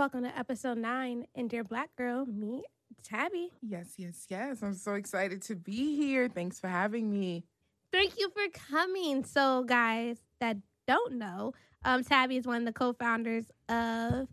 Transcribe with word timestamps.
Welcome 0.00 0.22
to 0.22 0.38
episode 0.38 0.78
nine. 0.78 1.26
And 1.34 1.50
dear 1.50 1.62
Black 1.62 1.94
Girl, 1.94 2.24
meet 2.24 2.64
Tabby. 3.02 3.50
Yes, 3.60 3.92
yes, 3.98 4.24
yes. 4.30 4.62
I'm 4.62 4.72
so 4.72 4.94
excited 4.94 5.42
to 5.42 5.54
be 5.54 5.94
here. 5.94 6.26
Thanks 6.26 6.58
for 6.58 6.68
having 6.68 7.10
me. 7.10 7.44
Thank 7.92 8.18
you 8.18 8.30
for 8.30 8.48
coming. 8.70 9.26
So, 9.26 9.62
guys 9.64 10.16
that 10.40 10.56
don't 10.88 11.18
know, 11.18 11.52
um, 11.84 12.02
Tabby 12.02 12.38
is 12.38 12.46
one 12.46 12.56
of 12.56 12.64
the 12.64 12.72
co-founders 12.72 13.44
of 13.68 14.26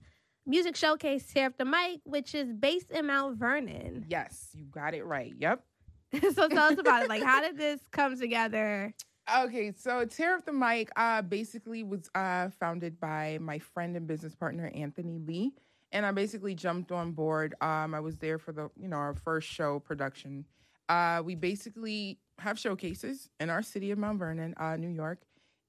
Music 0.45 0.77
Showcase 0.77 1.27
Tear 1.33 1.47
Up 1.47 1.57
the 1.57 1.65
Mic, 1.65 1.99
which 2.05 2.33
is 2.33 2.53
based 2.53 2.89
in 2.91 3.07
Mount 3.07 3.37
Vernon. 3.37 4.05
Yes, 4.07 4.47
you 4.53 4.63
got 4.71 4.93
it 4.93 5.03
right. 5.03 5.33
Yep. 5.37 5.65
so 6.33 6.47
tell 6.47 6.71
us 6.71 6.79
about 6.79 7.03
it. 7.03 7.09
Like, 7.09 7.23
how 7.23 7.41
did 7.45 7.57
this 7.57 7.81
come 7.91 8.17
together? 8.17 8.93
Okay, 9.35 9.73
so 9.77 10.05
Tear 10.05 10.35
Up 10.35 10.45
the 10.45 10.53
Mic 10.53 10.89
uh, 10.95 11.21
basically 11.21 11.83
was 11.83 12.09
uh, 12.15 12.49
founded 12.61 12.97
by 12.97 13.37
my 13.41 13.59
friend 13.59 13.97
and 13.97 14.07
business 14.07 14.33
partner 14.33 14.71
Anthony 14.73 15.19
Lee, 15.19 15.51
and 15.91 16.05
I 16.05 16.11
basically 16.11 16.55
jumped 16.55 16.93
on 16.93 17.11
board. 17.11 17.53
Um, 17.59 17.93
I 17.93 17.99
was 17.99 18.17
there 18.19 18.37
for 18.37 18.53
the 18.53 18.69
you 18.77 18.87
know 18.87 18.95
our 18.95 19.13
first 19.13 19.49
show 19.49 19.79
production. 19.79 20.45
Uh, 20.87 21.21
we 21.25 21.35
basically 21.35 22.19
have 22.39 22.57
showcases 22.57 23.29
in 23.41 23.49
our 23.49 23.61
city 23.61 23.91
of 23.91 23.97
Mount 23.97 24.17
Vernon, 24.17 24.53
uh, 24.55 24.77
New 24.77 24.91
York, 24.91 25.19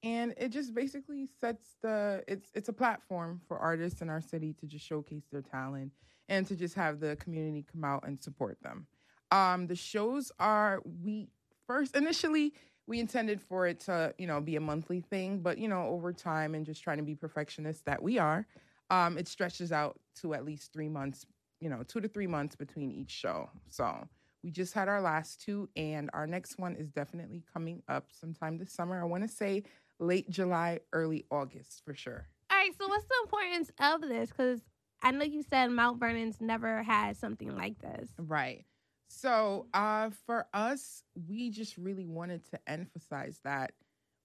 and 0.03 0.33
it 0.37 0.49
just 0.49 0.73
basically 0.73 1.27
sets 1.41 1.75
the 1.81 2.23
it's 2.29 2.51
it's 2.53 2.69
a 2.69 2.73
platform 2.73 3.41
for 3.45 3.57
artists 3.59 4.01
in 4.01 4.09
our 4.09 4.21
city 4.21 4.53
to 4.61 4.67
just 4.67 4.85
showcase 4.85 5.25
their 5.33 5.41
talent 5.41 5.91
and 6.29 6.47
to 6.47 6.55
just 6.55 6.75
have 6.75 7.01
the 7.01 7.17
community 7.17 7.65
come 7.69 7.83
out 7.83 8.07
and 8.07 8.23
support 8.23 8.57
them. 8.63 8.87
Um, 9.31 9.67
the 9.67 9.75
shows 9.75 10.31
are 10.39 10.81
we 11.03 11.27
first 11.67 11.93
initially 11.93 12.53
we 12.89 12.99
intended 12.99 13.39
for 13.39 13.67
it 13.67 13.79
to 13.79 14.13
you 14.17 14.27
know 14.27 14.41
be 14.41 14.55
a 14.55 14.59
monthly 14.59 14.99
thing 14.99 15.39
but 15.39 15.57
you 15.57 15.67
know 15.67 15.87
over 15.87 16.11
time 16.11 16.55
and 16.55 16.65
just 16.65 16.83
trying 16.83 16.97
to 16.97 17.03
be 17.03 17.15
perfectionists 17.15 17.83
that 17.83 18.01
we 18.01 18.17
are 18.17 18.45
um, 18.89 19.17
it 19.17 19.27
stretches 19.27 19.71
out 19.71 19.99
to 20.19 20.33
at 20.33 20.43
least 20.43 20.73
three 20.73 20.89
months 20.89 21.25
you 21.59 21.69
know 21.69 21.83
two 21.87 22.01
to 22.01 22.07
three 22.07 22.27
months 22.27 22.55
between 22.55 22.91
each 22.91 23.11
show. 23.11 23.49
So 23.69 24.07
we 24.43 24.51
just 24.51 24.73
had 24.73 24.87
our 24.87 25.01
last 25.01 25.41
two 25.41 25.69
and 25.75 26.09
our 26.13 26.25
next 26.25 26.57
one 26.57 26.75
is 26.75 26.89
definitely 26.89 27.43
coming 27.53 27.83
up 27.87 28.07
sometime 28.11 28.57
this 28.57 28.71
summer. 28.71 29.01
I 29.01 29.05
want 29.05 29.23
to 29.23 29.29
say 29.29 29.63
late 29.99 30.29
july 30.29 30.79
early 30.93 31.25
august 31.29 31.81
for 31.85 31.93
sure. 31.93 32.27
All 32.51 32.57
right 32.57 32.71
so 32.77 32.87
what's 32.87 33.05
the 33.05 33.15
importance 33.23 33.71
of 33.79 34.01
this? 34.01 34.29
Because 34.29 34.61
i 35.01 35.11
know 35.11 35.25
you 35.25 35.43
said 35.43 35.67
mount 35.67 35.99
vernon's 35.99 36.41
never 36.41 36.83
had 36.83 37.17
something 37.17 37.55
like 37.55 37.79
this. 37.79 38.09
Right 38.17 38.65
so, 39.09 39.65
uh, 39.73 40.11
for 40.25 40.45
us, 40.53 41.03
we 41.27 41.49
just 41.49 41.77
really 41.77 42.05
wanted 42.05 42.45
to 42.51 42.59
emphasize 42.67 43.39
that 43.43 43.73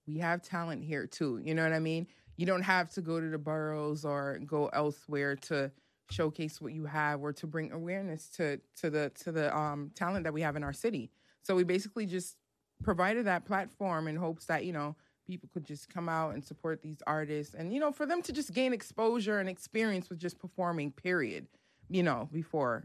we 0.07 0.19
have 0.19 0.43
talent 0.43 0.83
here 0.83 1.07
too. 1.07 1.41
You 1.43 1.55
know 1.55 1.63
what 1.63 1.73
I 1.73 1.79
mean? 1.79 2.07
You 2.37 2.45
don't 2.45 2.61
have 2.61 2.91
to 2.91 3.01
go 3.01 3.19
to 3.19 3.27
the 3.27 3.39
boroughs 3.39 4.05
or 4.05 4.39
go 4.45 4.67
elsewhere 4.67 5.35
to 5.37 5.71
showcase 6.11 6.61
what 6.61 6.73
you 6.73 6.85
have 6.85 7.21
or 7.21 7.33
to 7.33 7.47
bring 7.47 7.71
awareness 7.71 8.29
to 8.37 8.61
to 8.77 8.91
the 8.91 9.11
to 9.23 9.31
the 9.31 9.55
um, 9.57 9.91
talent 9.95 10.23
that 10.23 10.33
we 10.33 10.41
have 10.41 10.55
in 10.55 10.63
our 10.63 10.73
city. 10.73 11.09
So 11.41 11.55
we 11.55 11.63
basically 11.63 12.05
just 12.05 12.37
provided 12.83 13.25
that 13.25 13.45
platform 13.45 14.07
in 14.07 14.15
hopes 14.15 14.45
that 14.45 14.65
you 14.65 14.73
know 14.73 14.95
people 15.25 15.49
could 15.51 15.65
just 15.65 15.89
come 15.91 16.07
out 16.07 16.35
and 16.35 16.45
support 16.45 16.83
these 16.83 17.01
artists 17.07 17.55
and 17.55 17.73
you 17.73 17.79
know 17.79 17.91
for 17.91 18.05
them 18.05 18.21
to 18.21 18.31
just 18.31 18.53
gain 18.53 18.73
exposure 18.73 19.39
and 19.39 19.49
experience 19.49 20.09
with 20.09 20.19
just 20.19 20.37
performing 20.37 20.91
period 20.91 21.47
you 21.89 22.03
know 22.03 22.29
before 22.31 22.83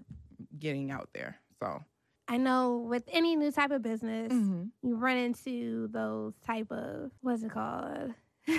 getting 0.59 0.91
out 0.91 1.11
there 1.13 1.37
so 1.63 1.83
I 2.31 2.37
know 2.37 2.77
with 2.89 3.03
any 3.09 3.35
new 3.35 3.51
type 3.51 3.73
of 3.73 3.83
business, 3.83 4.33
mm-hmm. 4.33 4.67
you 4.83 4.95
run 4.95 5.17
into 5.17 5.89
those 5.89 6.33
type 6.47 6.71
of 6.71 7.11
what's 7.23 7.43
it 7.43 7.51
called 7.51 8.15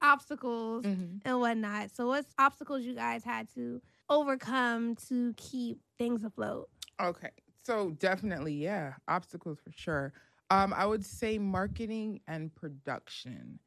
obstacles 0.00 0.84
mm-hmm. 0.84 1.16
and 1.24 1.40
whatnot. 1.40 1.90
So, 1.90 2.06
what's 2.06 2.32
obstacles 2.38 2.84
you 2.84 2.94
guys 2.94 3.24
had 3.24 3.52
to 3.56 3.82
overcome 4.08 4.94
to 5.08 5.34
keep 5.36 5.80
things 5.98 6.22
afloat? 6.22 6.68
Okay, 7.02 7.30
so 7.64 7.90
definitely, 7.98 8.54
yeah, 8.54 8.92
obstacles 9.08 9.58
for 9.58 9.72
sure. 9.72 10.12
Um, 10.48 10.72
I 10.72 10.86
would 10.86 11.04
say 11.04 11.36
marketing 11.36 12.20
and 12.28 12.54
production. 12.54 13.58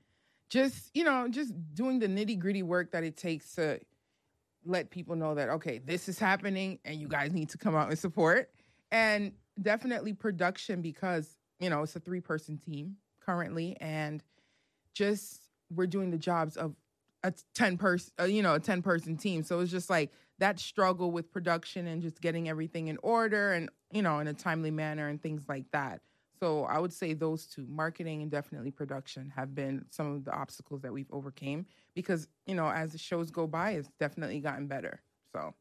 Just 0.49 0.89
you 0.93 1.03
know, 1.03 1.27
just 1.27 1.53
doing 1.73 1.99
the 1.99 2.07
nitty 2.07 2.39
gritty 2.39 2.63
work 2.63 2.93
that 2.93 3.03
it 3.03 3.17
takes 3.17 3.55
to 3.55 3.81
let 4.63 4.89
people 4.89 5.17
know 5.17 5.35
that 5.35 5.49
okay, 5.49 5.79
this 5.79 6.07
is 6.07 6.17
happening, 6.17 6.79
and 6.85 6.95
you 6.95 7.09
guys 7.09 7.33
need 7.33 7.49
to 7.49 7.57
come 7.57 7.75
out 7.75 7.89
and 7.89 7.99
support 7.99 8.49
and 8.93 9.31
definitely 9.61 10.13
production 10.13 10.81
because 10.81 11.37
you 11.59 11.69
know 11.69 11.83
it's 11.83 11.95
a 11.95 11.99
three 11.99 12.21
person 12.21 12.57
team 12.57 12.97
currently 13.19 13.77
and 13.79 14.23
just 14.93 15.49
we're 15.71 15.87
doing 15.87 16.11
the 16.11 16.17
jobs 16.17 16.57
of 16.57 16.75
a 17.23 17.33
10 17.55 17.77
person 17.77 18.11
uh, 18.19 18.25
you 18.25 18.41
know 18.41 18.55
a 18.55 18.59
10 18.59 18.81
person 18.81 19.17
team. 19.17 19.43
So 19.43 19.59
it's 19.59 19.71
just 19.71 19.89
like 19.89 20.11
that 20.39 20.59
struggle 20.59 21.11
with 21.11 21.31
production 21.31 21.87
and 21.87 22.01
just 22.01 22.21
getting 22.21 22.49
everything 22.49 22.87
in 22.87 22.97
order 23.01 23.53
and 23.53 23.69
you 23.91 24.01
know 24.01 24.19
in 24.19 24.27
a 24.27 24.33
timely 24.33 24.71
manner 24.71 25.07
and 25.07 25.21
things 25.21 25.43
like 25.47 25.65
that. 25.71 26.01
So 26.39 26.65
i 26.65 26.77
would 26.77 26.91
say 26.91 27.13
those 27.13 27.45
two 27.45 27.65
marketing 27.69 28.21
and 28.21 28.29
definitely 28.29 28.71
production 28.71 29.31
have 29.35 29.55
been 29.55 29.85
some 29.89 30.11
of 30.11 30.25
the 30.25 30.33
obstacles 30.33 30.81
that 30.81 30.91
we've 30.91 31.11
overcame 31.11 31.65
because 31.95 32.27
you 32.45 32.55
know 32.55 32.67
as 32.67 32.91
the 32.91 32.97
shows 32.97 33.31
go 33.31 33.47
by 33.47 33.71
it's 33.71 33.89
definitely 33.99 34.39
gotten 34.39 34.67
better. 34.67 35.01
So 35.31 35.53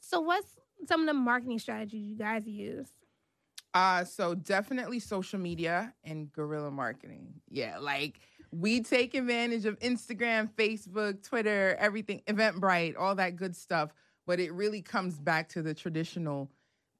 so 0.00 0.20
what's 0.20 0.56
some 0.88 1.00
of 1.00 1.06
the 1.06 1.14
marketing 1.14 1.58
strategies 1.58 2.06
you 2.06 2.16
guys 2.16 2.46
use? 2.46 2.88
Uh, 3.76 4.02
so 4.04 4.34
definitely 4.34 4.98
social 4.98 5.38
media 5.38 5.92
and 6.02 6.32
guerrilla 6.32 6.70
marketing. 6.70 7.34
Yeah, 7.50 7.76
like 7.78 8.20
we 8.50 8.80
take 8.80 9.12
advantage 9.14 9.66
of 9.66 9.78
Instagram, 9.80 10.48
Facebook, 10.56 11.22
Twitter, 11.22 11.76
everything, 11.78 12.22
Eventbrite, 12.26 12.94
all 12.98 13.16
that 13.16 13.36
good 13.36 13.54
stuff. 13.54 13.92
But 14.26 14.40
it 14.40 14.54
really 14.54 14.80
comes 14.80 15.20
back 15.20 15.50
to 15.50 15.60
the 15.60 15.74
traditional 15.74 16.50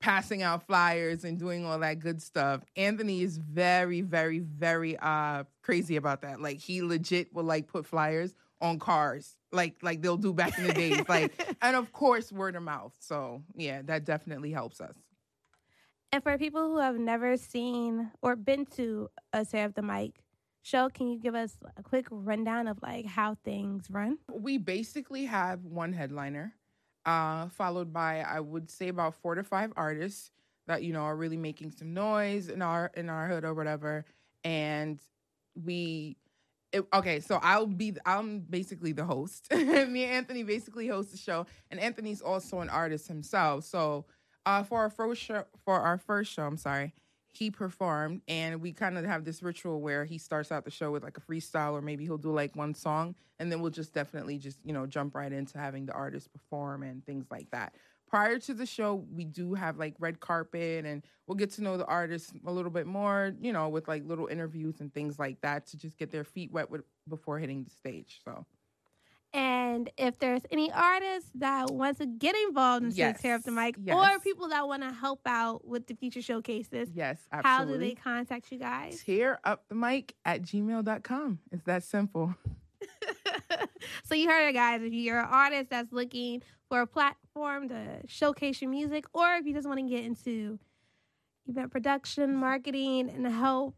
passing 0.01 0.43
out 0.43 0.67
flyers 0.67 1.25
and 1.25 1.39
doing 1.39 1.65
all 1.65 1.79
that 1.79 1.99
good 1.99 2.21
stuff. 2.21 2.61
Anthony 2.77 3.23
is 3.23 3.39
very, 3.39 4.03
very, 4.03 4.41
very 4.41 4.99
uh 4.99 5.45
crazy 5.63 5.97
about 5.97 6.21
that. 6.21 6.43
Like 6.43 6.59
he 6.59 6.83
legit 6.83 7.33
will 7.33 7.45
like 7.45 7.69
put 7.69 7.87
flyers 7.87 8.35
on 8.61 8.79
cars 8.79 9.37
like 9.53 9.77
like 9.83 10.01
they'll 10.01 10.17
do 10.17 10.33
back 10.33 10.57
in 10.59 10.67
the 10.67 10.73
days 10.73 11.03
like 11.09 11.33
and 11.63 11.77
of 11.77 11.93
course 11.93 12.33
word 12.33 12.57
of 12.57 12.63
mouth 12.63 12.95
so 12.99 13.43
yeah 13.55 13.83
that 13.83 14.07
definitely 14.07 14.51
helps 14.51 14.81
us 14.81 14.97
and 16.17 16.23
for 16.23 16.39
people 16.39 16.71
who 16.71 16.79
have 16.79 16.99
never 16.99 17.37
seen 17.37 18.11
or 18.23 18.37
been 18.37 18.65
to 18.65 19.11
a 19.35 19.45
Say 19.45 19.63
of 19.65 19.75
the 19.75 19.83
Mic 19.83 20.23
show 20.63 20.89
can 20.89 21.09
you 21.09 21.19
give 21.19 21.35
us 21.35 21.59
a 21.77 21.83
quick 21.83 22.07
rundown 22.11 22.67
of 22.67 22.79
like 22.83 23.05
how 23.05 23.37
things 23.45 23.87
run 23.91 24.17
we 24.33 24.57
basically 24.57 25.27
have 25.27 25.65
one 25.65 25.93
headliner 25.93 26.55
uh 27.05 27.47
followed 27.51 27.93
by 27.93 28.21
i 28.23 28.41
would 28.41 28.69
say 28.69 28.89
about 28.89 29.15
four 29.15 29.37
to 29.37 29.45
five 29.45 29.73
artists 29.77 30.33
that 30.67 30.83
you 30.83 30.93
know 30.93 31.03
are 31.03 31.15
really 31.15 31.37
making 31.37 31.71
some 31.71 31.95
noise 31.95 32.49
in 32.49 32.63
our 32.63 32.91
in 32.95 33.09
our 33.09 33.29
hood 33.29 33.45
or 33.45 33.55
whatever 33.55 34.05
and 34.43 34.99
we 35.55 36.17
it, 36.73 36.85
okay, 36.93 37.21
so 37.21 37.39
I'll 37.43 37.67
be 37.67 37.95
I'm 38.05 38.41
basically 38.41 38.93
the 38.93 39.05
host. 39.05 39.47
Me 39.55 40.05
and 40.05 40.13
Anthony 40.13 40.43
basically 40.43 40.89
host 40.89 41.13
the 41.13 41.17
show, 41.17 41.47
and 41.71 41.79
Anthony's 41.79 42.21
also 42.21 42.61
an 42.61 42.69
artist 42.69 43.07
himself. 43.07 43.65
So 43.65 44.05
uh, 44.47 44.63
for 44.63 44.81
our 44.81 44.91
first 44.91 45.23
show, 45.23 45.45
for 45.65 45.79
our 45.79 45.99
first 45.99 46.33
show, 46.33 46.45
I'm 46.45 46.57
sorry, 46.57 46.95
he 47.33 47.51
performed, 47.51 48.23
and 48.27 48.63
we 48.63 48.73
kind 48.73 48.97
of 48.97 49.05
have 49.05 49.25
this 49.25 49.43
ritual 49.43 49.81
where 49.83 50.05
he 50.07 50.17
starts 50.17 50.51
out 50.51 50.65
the 50.65 50.71
show 50.71 50.91
with 50.91 51.03
like 51.03 51.19
a 51.19 51.21
freestyle, 51.21 51.73
or 51.73 51.83
maybe 51.83 52.05
he'll 52.05 52.17
do 52.17 52.33
like 52.33 52.57
one 52.57 52.73
song, 52.73 53.15
and 53.39 53.53
then 53.53 53.61
we'll 53.61 53.71
just 53.71 53.93
definitely 53.93 54.39
just 54.39 54.59
you 54.65 54.73
know 54.73 54.87
jump 54.87 55.15
right 55.15 55.33
into 55.33 55.59
having 55.59 55.85
the 55.85 55.93
artist 55.93 56.33
perform 56.33 56.83
and 56.83 57.05
things 57.05 57.27
like 57.31 57.51
that 57.51 57.75
prior 58.09 58.39
to 58.39 58.55
the 58.55 58.67
show, 58.67 59.05
we 59.13 59.25
do 59.25 59.55
have 59.55 59.79
like 59.79 59.95
red 59.99 60.21
carpet 60.21 60.85
and 60.85 61.03
we'll 61.27 61.37
get 61.37 61.51
to 61.53 61.63
know 61.63 61.77
the 61.77 61.87
artists 61.87 62.33
a 62.47 62.53
little 62.53 62.71
bit 62.71 62.87
more, 62.87 63.35
you 63.41 63.53
know, 63.53 63.69
with 63.69 63.89
like 63.89 64.07
little 64.07 64.27
interviews 64.27 64.81
and 64.81 64.93
things 64.95 65.19
like 65.19 65.41
that 65.41 65.67
to 65.67 65.77
just 65.77 65.99
get 65.99 66.11
their 66.11 66.25
feet 66.25 66.53
wet 66.53 66.71
with, 66.71 66.83
before 67.09 67.39
hitting 67.39 67.65
the 67.65 67.71
stage. 67.71 68.21
So. 68.25 68.47
And 69.37 69.91
if 69.99 70.19
there's 70.19 70.41
any 70.51 70.73
artists 70.73 71.31
that 71.35 71.71
want 71.71 71.99
to 71.99 72.07
get 72.07 72.35
involved 72.49 72.87
in 72.87 72.91
yes. 72.93 73.21
Tear 73.21 73.35
Up 73.35 73.43
the 73.43 73.51
Mic 73.51 73.77
yes. 73.79 73.95
or 73.95 74.19
people 74.21 74.49
that 74.49 74.67
want 74.67 74.83
to 74.83 74.91
help 74.91 75.21
out 75.27 75.63
with 75.69 75.87
the 75.87 75.95
future 75.95 76.23
showcases, 76.23 76.89
yes, 76.95 77.19
absolutely. 77.31 77.51
how 77.51 77.65
do 77.67 77.79
they 77.79 77.95
contact 77.95 78.51
you 78.51 78.59
guys? 78.59 79.03
Tear 79.05 79.39
up 79.45 79.65
the 79.69 79.75
mic 79.75 80.15
at 80.25 80.41
gmail.com. 80.41 81.39
It's 81.53 81.65
that 81.65 81.83
simple. 81.83 82.35
so 84.05 84.15
you 84.15 84.27
heard 84.27 84.49
it, 84.49 84.55
guys. 84.55 84.81
If 84.81 84.95
you're 84.95 85.21
an 85.21 85.29
artist 85.31 85.69
that's 85.69 85.93
looking 85.93 86.43
for 86.71 86.81
a 86.81 86.87
platform 86.87 87.69
to 87.69 88.01
showcase 88.07 88.63
your 88.63 88.71
music, 88.71 89.05
or 89.13 89.35
if 89.35 89.45
you 89.45 89.53
just 89.53 89.69
want 89.69 89.81
to 89.81 89.87
get 89.87 90.03
into 90.03 90.59
event 91.47 91.71
production, 91.71 92.35
marketing, 92.35 93.11
and 93.11 93.27
help 93.27 93.75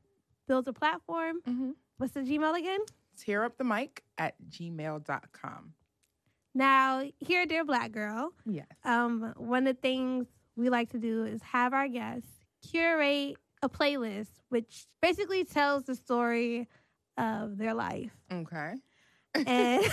build 0.46 0.68
a 0.68 0.72
platform, 0.72 1.40
mm-hmm. 1.48 1.70
what's 1.96 2.12
the 2.12 2.20
Gmail 2.20 2.56
again? 2.56 2.78
Tear 3.18 3.44
up 3.44 3.58
the 3.58 3.64
mic 3.64 4.02
at 4.16 4.34
gmail.com. 4.48 5.74
Now, 6.54 7.04
here, 7.18 7.46
dear 7.46 7.64
Black 7.64 7.92
Girl. 7.92 8.32
Yes. 8.46 8.66
Um, 8.84 9.34
one 9.36 9.66
of 9.66 9.76
the 9.76 9.80
things 9.80 10.26
we 10.56 10.70
like 10.70 10.90
to 10.90 10.98
do 10.98 11.24
is 11.24 11.42
have 11.42 11.72
our 11.72 11.88
guests 11.88 12.30
curate 12.68 13.36
a 13.62 13.68
playlist, 13.68 14.30
which 14.48 14.86
basically 15.02 15.44
tells 15.44 15.84
the 15.84 15.94
story 15.94 16.68
of 17.16 17.58
their 17.58 17.74
life. 17.74 18.12
Okay. 18.32 18.74
And 19.34 19.84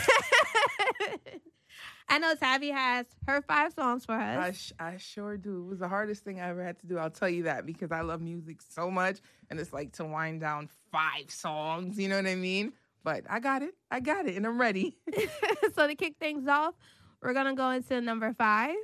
I 2.07 2.19
know 2.19 2.35
Tabby 2.35 2.69
has 2.69 3.05
her 3.27 3.41
five 3.41 3.73
songs 3.73 4.05
for 4.05 4.13
us. 4.13 4.37
I, 4.37 4.51
sh- 4.51 4.73
I 4.79 4.97
sure 4.97 5.37
do. 5.37 5.63
It 5.63 5.69
was 5.69 5.79
the 5.79 5.87
hardest 5.87 6.23
thing 6.23 6.39
I 6.39 6.49
ever 6.49 6.63
had 6.63 6.79
to 6.79 6.87
do. 6.87 6.97
I'll 6.97 7.09
tell 7.09 7.29
you 7.29 7.43
that 7.43 7.65
because 7.65 7.91
I 7.91 8.01
love 8.01 8.21
music 8.21 8.61
so 8.61 8.91
much. 8.91 9.17
And 9.49 9.59
it's 9.59 9.73
like 9.73 9.93
to 9.93 10.05
wind 10.05 10.41
down 10.41 10.69
five 10.91 11.29
songs. 11.29 11.97
You 11.97 12.09
know 12.09 12.17
what 12.17 12.27
I 12.27 12.35
mean? 12.35 12.73
But 13.05 13.23
I 13.29 13.39
got 13.39 13.61
it. 13.61 13.75
I 13.91 13.99
got 13.99 14.25
it. 14.25 14.35
And 14.35 14.47
I'm 14.47 14.59
ready. 14.59 14.97
so 15.75 15.87
to 15.87 15.93
kick 15.93 16.15
things 16.19 16.47
off, 16.47 16.73
we're 17.21 17.33
to 17.45 17.53
go 17.53 17.69
into 17.69 18.01
number 18.01 18.33
five. 18.33 18.75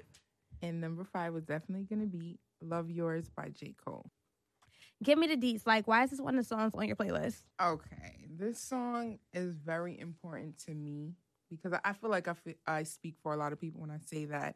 And 0.61 0.79
number 0.79 1.03
five 1.03 1.33
was 1.33 1.43
definitely 1.43 1.87
to 2.01 2.05
be 2.05 2.39
Love 2.61 2.91
Yours 2.91 3.31
by 3.35 3.49
J. 3.49 3.73
Cole. 3.83 4.05
Give 5.03 5.17
me 5.17 5.25
the 5.25 5.35
deets. 5.35 5.65
Like, 5.65 5.87
why 5.87 6.03
is 6.03 6.11
this 6.11 6.21
one 6.21 6.37
of 6.37 6.43
the 6.43 6.47
songs 6.47 6.71
on 6.75 6.85
your 6.85 6.95
playlist? 6.95 7.41
Okay. 7.59 8.27
This 8.29 8.59
song 8.59 9.17
is 9.33 9.55
very 9.55 9.99
important 9.99 10.59
to 10.65 10.75
me 10.75 11.15
because 11.49 11.73
I 11.83 11.93
feel 11.93 12.11
like 12.11 12.27
I, 12.27 12.33
feel, 12.35 12.53
I 12.67 12.83
speak 12.83 13.15
for 13.23 13.33
a 13.33 13.37
lot 13.37 13.53
of 13.53 13.59
people 13.59 13.81
when 13.81 13.89
I 13.89 13.97
say 14.05 14.25
that 14.25 14.55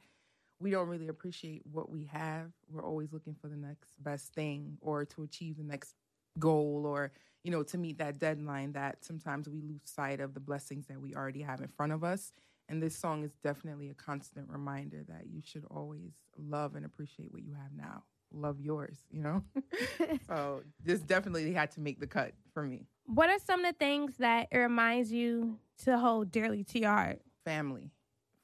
we 0.60 0.70
don't 0.70 0.88
really 0.88 1.08
appreciate 1.08 1.64
what 1.72 1.90
we 1.90 2.06
have. 2.06 2.52
We're 2.70 2.86
always 2.86 3.12
looking 3.12 3.36
for 3.42 3.48
the 3.48 3.58
next 3.58 3.92
best 4.04 4.32
thing 4.36 4.78
or 4.82 5.06
to 5.06 5.24
achieve 5.24 5.58
the 5.58 5.64
next 5.64 5.96
goal 6.38 6.84
or, 6.86 7.12
you 7.46 7.52
know, 7.52 7.62
to 7.62 7.78
meet 7.78 8.00
that 8.00 8.18
deadline 8.18 8.72
that 8.72 9.06
sometimes 9.06 9.48
we 9.48 9.62
lose 9.62 9.82
sight 9.84 10.20
of 10.20 10.34
the 10.34 10.40
blessings 10.40 10.88
that 10.88 11.00
we 11.00 11.14
already 11.14 11.44
have 11.44 11.62
in 11.62 11.68
front 11.68 11.94
of 11.94 12.04
us. 12.04 12.34
And 12.68 12.82
this 12.82 12.98
song 12.98 13.24
is 13.24 13.34
definitely 13.44 13.92
a 13.92 13.94
constant 13.94 14.50
reminder 14.50 15.04
that 15.08 15.28
you 15.32 15.44
should 15.46 15.64
always 15.70 16.14
love 16.40 16.74
and 16.74 16.84
appreciate 16.84 17.32
what 17.32 17.44
you 17.44 17.54
have 17.54 17.72
now 17.78 18.02
love 18.34 18.60
yours, 18.60 18.98
you 19.12 19.22
know? 19.22 19.44
so 20.28 20.64
this 20.84 21.02
definitely 21.02 21.54
had 21.54 21.70
to 21.72 21.80
make 21.80 22.00
the 22.00 22.08
cut 22.08 22.34
for 22.52 22.64
me. 22.64 22.88
What 23.06 23.30
are 23.30 23.38
some 23.38 23.64
of 23.64 23.72
the 23.72 23.78
things 23.78 24.18
that 24.18 24.48
it 24.52 24.58
reminds 24.58 25.12
you 25.12 25.60
to 25.84 26.00
hold 26.00 26.32
dearly 26.32 26.64
to 26.64 26.80
your 26.80 26.90
heart? 26.90 27.22
Family, 27.46 27.92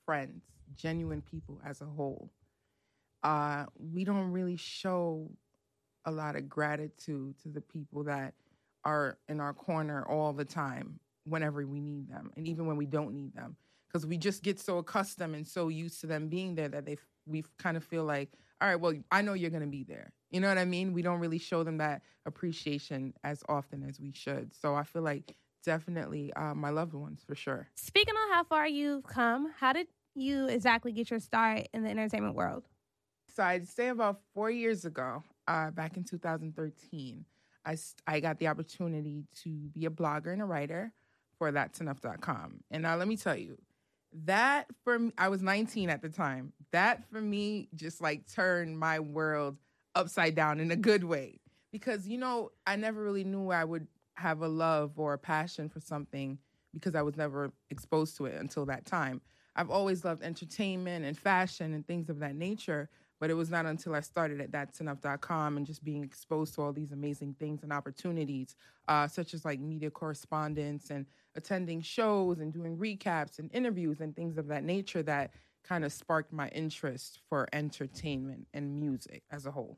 friends, 0.06 0.44
genuine 0.76 1.24
people 1.24 1.60
as 1.66 1.82
a 1.82 1.86
whole. 1.86 2.30
Uh, 3.24 3.66
we 3.76 4.04
don't 4.04 4.32
really 4.32 4.58
show 4.58 5.32
a 6.06 6.12
lot 6.12 6.36
of 6.36 6.48
gratitude 6.48 7.36
to 7.42 7.50
the 7.50 7.62
people 7.62 8.04
that 8.04 8.36
are 8.84 9.18
in 9.28 9.40
our 9.40 9.54
corner 9.54 10.06
all 10.08 10.34
the 10.34 10.46
time 10.46 11.00
whenever 11.26 11.66
we 11.66 11.80
need 11.80 12.10
them 12.10 12.32
and 12.36 12.48
even 12.48 12.66
when 12.66 12.78
we 12.78 12.86
don't 12.86 13.14
need 13.14 13.34
them 13.36 13.56
because 13.88 14.06
we 14.06 14.18
just 14.18 14.42
get 14.42 14.60
so 14.60 14.80
accustomed 14.80 15.36
and 15.36 15.48
so 15.48 15.68
used 15.68 16.02
to 16.02 16.08
them 16.08 16.28
being 16.28 16.56
there 16.56 16.70
that 16.70 16.86
they 16.86 16.98
we 17.28 17.44
kind 17.60 17.78
of 17.78 17.84
feel 17.84 18.04
like 18.04 18.30
all 18.62 18.68
right, 18.68 18.80
well, 18.80 18.94
I 19.12 19.24
know 19.24 19.34
you're 19.34 19.50
going 19.50 19.64
to 19.64 19.68
be 19.68 19.84
there. 19.84 20.14
You 20.30 20.40
know 20.40 20.48
what 20.48 20.60
I 20.60 20.66
mean? 20.66 20.94
We 20.94 21.02
don't 21.02 21.20
really 21.20 21.40
show 21.40 21.64
them 21.64 21.80
that 21.80 22.04
appreciation 22.28 23.14
as 23.24 23.44
often 23.50 23.84
as 23.84 24.00
we 24.00 24.12
should. 24.14 24.54
So 24.54 24.76
I 24.76 24.84
feel 24.84 25.02
like 25.02 25.36
definitely 25.66 26.32
uh, 26.34 26.54
my 26.54 26.70
loved 26.70 26.94
ones 26.94 27.24
for 27.26 27.34
sure. 27.34 27.68
Speaking 27.76 28.14
on 28.14 28.34
how 28.34 28.44
far 28.44 28.68
you've 28.68 29.04
come, 29.04 29.52
how 29.60 29.74
did 29.74 29.88
you 30.14 30.46
exactly 30.46 30.92
get 30.92 31.10
your 31.10 31.20
start 31.20 31.68
in 31.74 31.84
the 31.84 31.90
entertainment 31.90 32.36
world? 32.36 32.68
So 33.36 33.44
I'd 33.44 33.68
say 33.68 33.88
about 33.88 34.20
four 34.34 34.52
years 34.52 34.86
ago, 34.86 35.24
uh, 35.48 35.72
back 35.72 35.98
in 35.98 36.04
2013, 36.04 37.26
I, 37.66 37.78
I 38.08 38.20
got 38.20 38.40
the 38.40 38.48
opportunity 38.48 39.26
to 39.44 39.50
be 39.50 39.86
a 39.86 39.90
blogger 39.90 40.34
and 40.34 40.42
a 40.42 40.46
writer 40.46 40.92
for 41.38 41.52
that'senough.com. 41.52 42.62
And 42.72 42.84
now 42.84 42.96
let 42.96 43.08
me 43.08 43.18
tell 43.18 43.36
you, 43.36 43.58
that 44.26 44.68
for 44.84 45.00
me, 45.00 45.12
I 45.18 45.30
was 45.30 45.42
19 45.42 45.90
at 45.90 46.02
the 46.02 46.10
time. 46.10 46.54
That 46.72 47.04
for 47.12 47.22
me 47.22 47.70
just 47.76 48.02
like 48.02 48.32
turned 48.32 48.78
my 48.78 49.00
world 49.00 49.58
upside 49.96 50.36
down 50.36 50.60
in 50.60 50.72
a 50.72 50.76
good 50.76 51.04
way. 51.04 51.40
Because, 51.72 52.08
you 52.08 52.18
know, 52.18 52.52
I 52.68 52.76
never 52.76 53.02
really 53.02 53.24
knew 53.24 53.50
I 53.50 53.64
would 53.64 53.88
have 54.16 54.42
a 54.42 54.48
love 54.48 55.00
or 55.00 55.14
a 55.14 55.18
passion 55.18 55.70
for 55.70 55.80
something 55.80 56.38
because 56.74 56.96
I 56.96 57.02
was 57.02 57.16
never 57.16 57.52
exposed 57.70 58.18
to 58.18 58.26
it 58.26 58.40
until 58.40 58.66
that 58.66 58.86
time. 58.86 59.22
I've 59.56 59.70
always 59.70 60.06
loved 60.06 60.24
entertainment 60.24 61.06
and 61.06 61.18
fashion 61.18 61.74
and 61.74 61.86
things 61.86 62.10
of 62.10 62.20
that 62.20 62.36
nature, 62.36 62.90
but 63.22 63.30
it 63.30 63.36
was 63.36 63.52
not 63.52 63.68
until 63.68 63.94
I 63.94 64.00
started 64.00 64.42
at 64.42 64.52
that's 64.52 64.80
that'senough.com 64.80 65.56
and 65.56 65.66
just 65.66 65.86
being 65.86 66.04
exposed 66.04 66.56
to 66.56 66.64
all 66.64 66.74
these 66.74 66.92
amazing 66.92 67.36
things 67.40 67.62
and 67.62 67.72
opportunities, 67.72 68.56
uh, 68.88 69.08
such 69.08 69.36
as 69.36 69.46
like 69.46 69.60
media 69.60 69.92
correspondence 69.92 70.90
and 70.90 71.06
attending 71.36 71.82
shows 71.82 72.40
and 72.40 72.52
doing 72.52 72.76
recaps 72.76 73.38
and 73.38 73.52
interviews 73.54 74.02
and 74.02 74.16
things 74.16 74.38
of 74.38 74.48
that 74.48 74.64
nature 74.64 75.04
that 75.04 75.32
kind 75.64 75.86
of 75.86 75.94
sparked 75.94 76.34
my 76.34 76.48
interest 76.50 77.20
for 77.30 77.48
entertainment 77.54 78.48
and 78.56 78.80
music 78.80 79.22
as 79.30 79.46
a 79.46 79.52
whole. 79.52 79.78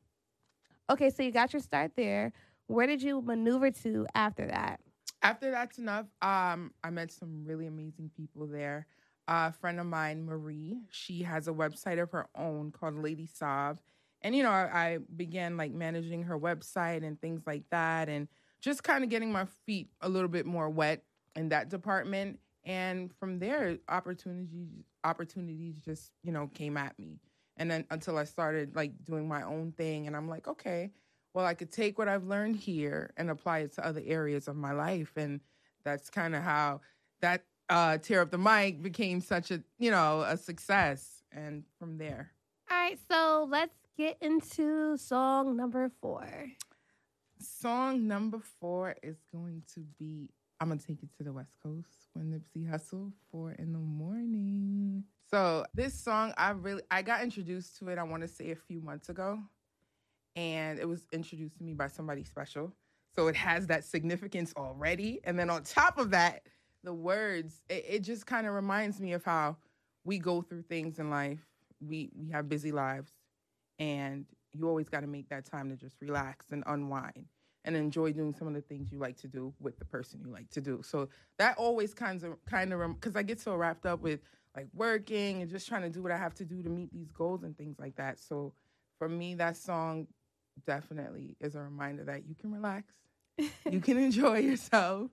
Okay, 0.89 1.10
so 1.10 1.22
you 1.22 1.31
got 1.31 1.51
your 1.51 1.62
start 1.62 1.92
there. 1.98 2.31
Where 2.68 2.88
did 2.88 3.04
you 3.04 3.22
maneuver 3.22 3.72
to 3.72 4.07
after 4.16 4.48
that? 4.48 4.80
After 5.22 5.51
that's 5.51 5.80
enough, 5.80 6.06
um, 6.22 6.72
I 6.81 6.89
met 6.92 7.12
some 7.12 7.44
really 7.46 7.68
amazing 7.68 8.10
people 8.16 8.48
there. 8.48 8.88
A 9.28 9.54
friend 9.54 9.80
of 9.80 9.86
mine, 9.86 10.25
Marie, 10.25 10.80
she 10.92 11.24
has 11.24 11.48
a 11.48 11.54
website 11.54 12.02
of 12.02 12.12
her 12.12 12.28
own 12.36 12.72
called 12.72 12.96
Lady 12.96 13.28
Sav. 13.28 13.80
And, 14.22 14.36
you 14.36 14.44
know, 14.44 14.52
I, 14.52 14.64
I 14.64 14.98
began 15.16 15.58
like 15.58 15.72
managing 15.72 16.24
her 16.24 16.38
website 16.38 17.06
and 17.06 17.20
things 17.20 17.42
like 17.46 17.64
that 17.72 18.10
and 18.10 18.28
just 18.62 18.84
kind 18.84 19.04
of 19.04 19.10
getting 19.10 19.31
my 19.31 19.46
feet 19.66 19.90
a 20.02 20.10
little 20.10 20.30
bit 20.30 20.46
more 20.46 20.70
wet 20.70 21.04
in 21.36 21.50
that 21.50 21.70
department. 21.70 22.40
And 22.66 23.12
from 23.20 23.40
there, 23.40 23.78
opportunities 23.90 24.70
opportunities 25.04 25.81
just 25.84 26.12
you 26.24 26.31
know 26.31 26.48
came 26.54 26.78
at 26.78 26.98
me. 26.98 27.20
And 27.58 27.70
then 27.70 27.86
until 27.92 28.18
I 28.18 28.24
started 28.24 28.75
like 28.75 29.04
doing 29.04 29.28
my 29.28 29.44
own 29.44 29.74
thing, 29.74 30.08
and 30.08 30.16
I'm 30.16 30.30
like, 30.30 30.48
okay, 30.48 30.92
well, 31.34 31.46
I 31.46 31.54
could 31.54 31.72
take 31.72 31.98
what 31.98 32.08
I've 32.08 32.25
learned 32.25 32.56
here 32.56 33.12
and 33.18 33.30
apply 33.30 33.60
it 33.60 33.74
to 33.74 33.86
other 33.86 34.02
areas 34.06 34.48
of 34.48 34.56
my 34.56 34.72
life, 34.72 35.12
and 35.18 35.42
that's 35.84 36.10
kind 36.10 36.36
of 36.36 36.42
how 36.42 36.81
that 37.22 37.44
uh, 37.69 37.98
tear 37.98 38.21
up 38.21 38.31
the 38.31 38.38
mic 38.38 38.81
became 38.81 39.21
such 39.21 39.51
a 39.51 39.63
you 39.80 39.92
know 39.92 40.21
a 40.21 40.38
success. 40.38 41.24
And 41.36 41.63
from 41.80 41.98
there, 41.98 42.31
all 42.69 42.77
right. 42.77 43.00
So 43.10 43.48
let's 43.50 43.74
get 43.98 44.18
into 44.21 44.98
song 44.98 45.57
number 45.57 45.92
four. 46.01 46.27
Song 47.39 48.07
number 48.07 48.39
four 48.60 48.95
is 49.01 49.18
going 49.33 49.63
to 49.74 49.81
be 50.00 50.30
I'm 50.60 50.69
gonna 50.69 50.80
take 50.80 51.04
it 51.04 51.10
to 51.18 51.24
the 51.24 51.33
West 51.33 51.56
Coast 51.62 51.89
when 52.13 52.31
Nipsey 52.31 52.69
Hussle 52.69 53.12
four 53.31 53.51
in 53.54 53.74
the 53.74 53.80
morning. 53.80 55.04
So 55.30 55.65
this 55.74 55.94
song, 55.94 56.33
I 56.38 56.51
really 56.51 56.83
I 56.92 57.01
got 57.01 57.24
introduced 57.24 57.77
to 57.80 57.89
it. 57.89 57.98
I 57.98 58.04
want 58.04 58.21
to 58.21 58.30
say 58.30 58.51
a 58.51 58.56
few 58.56 58.80
months 58.80 59.10
ago, 59.10 59.39
and 60.36 60.80
it 60.80 60.88
was 60.88 61.06
introduced 61.12 61.57
to 61.57 61.63
me 61.63 61.74
by 61.74 61.88
somebody 61.88 62.24
special. 62.24 62.71
So 63.15 63.27
it 63.27 63.36
has 63.36 63.68
that 63.68 63.83
significance 63.83 64.54
already, 64.56 65.19
and 65.24 65.38
then 65.38 65.50
on 65.50 65.63
top 65.63 65.98
of 65.98 66.12
that, 66.12 66.44
the 66.83 66.94
words. 66.94 67.62
It, 67.69 67.85
it 67.88 68.00
just 68.00 68.25
kind 68.25 68.47
of 68.47 68.53
reminds 68.53 69.00
me 69.00 69.13
of 69.13 69.24
how 69.24 69.57
we 70.03 70.19
go 70.19 70.41
through 70.41 70.63
things 70.63 71.00
in 71.00 71.09
life. 71.09 71.39
We 71.80 72.12
we 72.15 72.30
have 72.31 72.50
busy 72.50 72.71
lives, 72.71 73.12
and 73.79 74.25
you 74.53 74.67
always 74.67 74.89
got 74.89 75.01
to 75.01 75.08
make 75.08 75.29
that 75.29 75.46
time 75.46 75.69
to 75.69 75.75
just 75.75 75.96
relax 76.01 76.51
and 76.51 76.63
unwind 76.67 77.25
and 77.65 77.75
enjoy 77.75 78.12
doing 78.12 78.34
some 78.34 78.48
of 78.48 78.53
the 78.53 78.62
things 78.62 78.91
you 78.91 79.00
like 79.00 79.17
to 79.17 79.27
do 79.27 79.53
with 79.60 79.77
the 79.79 79.86
person 79.86 80.19
you 80.24 80.31
like 80.31 80.50
to 80.51 80.62
do. 80.62 80.81
So 80.84 81.10
that 81.38 81.58
always 81.58 81.93
kind 81.93 82.24
of 82.24 82.46
kind 82.46 82.74
of 82.74 83.00
because 83.00 83.15
I 83.15 83.24
get 83.24 83.39
so 83.39 83.55
wrapped 83.55 83.86
up 83.86 84.01
with 84.01 84.19
like 84.55 84.67
working 84.74 85.41
and 85.41 85.50
just 85.50 85.67
trying 85.67 85.81
to 85.81 85.89
do 85.89 86.03
what 86.03 86.12
I 86.12 86.17
have 86.17 86.36
to 86.36 86.46
do 86.46 86.62
to 86.62 86.69
meet 86.69 86.91
these 86.93 87.12
goals 87.12 87.43
and 87.43 87.58
things 87.58 87.79
like 87.79 87.96
that. 87.96 88.19
So 88.19 88.53
for 89.00 89.10
me, 89.10 89.36
that 89.36 89.58
song 89.58 90.08
definitely 90.67 91.36
is 91.39 91.55
a 91.55 91.62
reminder 91.62 92.03
that 92.03 92.27
you 92.27 92.36
can 92.36 92.53
relax, 92.53 92.93
you 93.69 93.79
can 93.81 93.98
enjoy 93.98 94.39
yourself. 94.39 95.10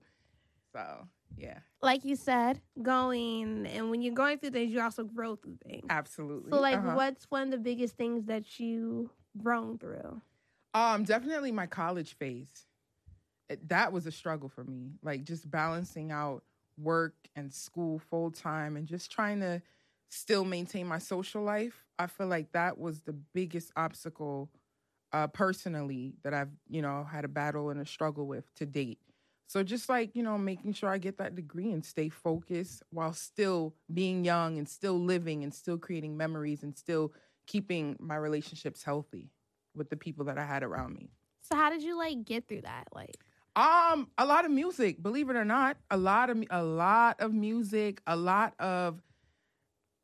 So 0.75 1.09
yeah, 1.37 1.59
like 1.83 2.05
you 2.05 2.17
said, 2.17 2.61
going 2.83 3.67
and 3.67 3.91
when 3.91 4.03
you're 4.03 4.15
going 4.15 4.39
through 4.39 4.51
things, 4.51 4.73
you 4.73 4.81
also 4.81 5.05
grow 5.05 5.37
through 5.37 5.59
things. 5.65 5.87
Absolutely. 5.89 6.51
So 6.51 6.61
like, 6.61 6.79
uh-huh. 6.79 6.95
what's 6.95 7.25
one 7.31 7.45
of 7.45 7.51
the 7.51 7.59
biggest 7.59 7.97
things 7.97 8.27
that 8.27 8.59
you 8.61 9.11
grown 9.39 9.79
through? 9.79 10.21
Um, 10.75 11.05
definitely 11.05 11.53
my 11.53 11.67
college 11.67 12.15
phase. 12.15 12.67
It, 13.49 13.69
that 13.69 13.93
was 13.93 14.07
a 14.07 14.13
struggle 14.13 14.49
for 14.49 14.65
me. 14.65 14.93
Like 15.03 15.25
just 15.25 15.51
balancing 15.51 16.13
out 16.13 16.45
work 16.79 17.15
and 17.35 17.53
school 17.53 17.99
full 17.99 18.31
time 18.31 18.77
and 18.77 18.87
just 18.87 19.11
trying 19.11 19.41
to 19.41 19.63
still 20.09 20.45
maintain 20.45 20.87
my 20.87 20.99
social 20.99 21.43
life. 21.43 21.85
I 21.99 22.07
feel 22.07 22.27
like 22.27 22.53
that 22.53 22.79
was 22.79 23.01
the 23.03 23.13
biggest 23.13 23.73
obstacle 23.77 24.51
uh, 25.13 25.27
personally 25.27 26.15
that 26.23 26.35
I've, 26.35 26.51
you 26.69 26.83
know, 26.83 27.05
had 27.05 27.25
a 27.25 27.29
battle 27.29 27.71
and 27.71 27.81
a 27.81 27.87
struggle 27.87 28.27
with 28.27 28.53
to 28.55 28.67
date. 28.67 28.99
So 29.51 29.65
just 29.65 29.89
like, 29.89 30.15
you 30.15 30.23
know, 30.23 30.39
making 30.39 30.75
sure 30.75 30.91
I 30.91 30.99
get 30.99 31.19
that 31.19 31.35
degree 31.35 31.73
and 31.73 31.85
stay 31.85 32.09
focused 32.09 32.85
while 32.91 33.13
still 33.13 33.75
being 33.93 34.25
young 34.25 34.59
and 34.59 34.69
still 34.69 34.97
living 34.97 35.43
and 35.43 35.53
still 35.53 35.77
creating 35.77 36.17
memories 36.17 36.63
and 36.63 36.79
still 36.79 37.13
keeping 37.49 37.97
my 37.99 38.15
relationships 38.15 38.85
healthy 38.85 39.33
with 39.75 39.91
the 39.91 39.97
people 39.97 40.27
that 40.27 40.39
I 40.39 40.45
had 40.45 40.63
around 40.63 40.95
me. 40.95 41.11
So 41.43 41.57
how 41.57 41.69
did 41.69 41.83
you 41.83 41.99
like 41.99 42.25
get 42.25 42.47
through 42.47 42.61
that? 42.61 42.85
Like 42.95 43.17
um 43.57 44.07
a 44.19 44.25
lot 44.25 44.45
of 44.45 44.53
music, 44.53 45.03
believe 45.03 45.31
it 45.31 45.35
or 45.35 45.45
not. 45.45 45.79
A 45.91 45.97
lot 45.97 46.31
of 46.31 46.45
a 46.49 46.63
lot 46.63 47.21
of 47.21 47.35
music, 47.35 48.01
a 48.07 48.15
lot 48.15 48.55
of 48.61 49.03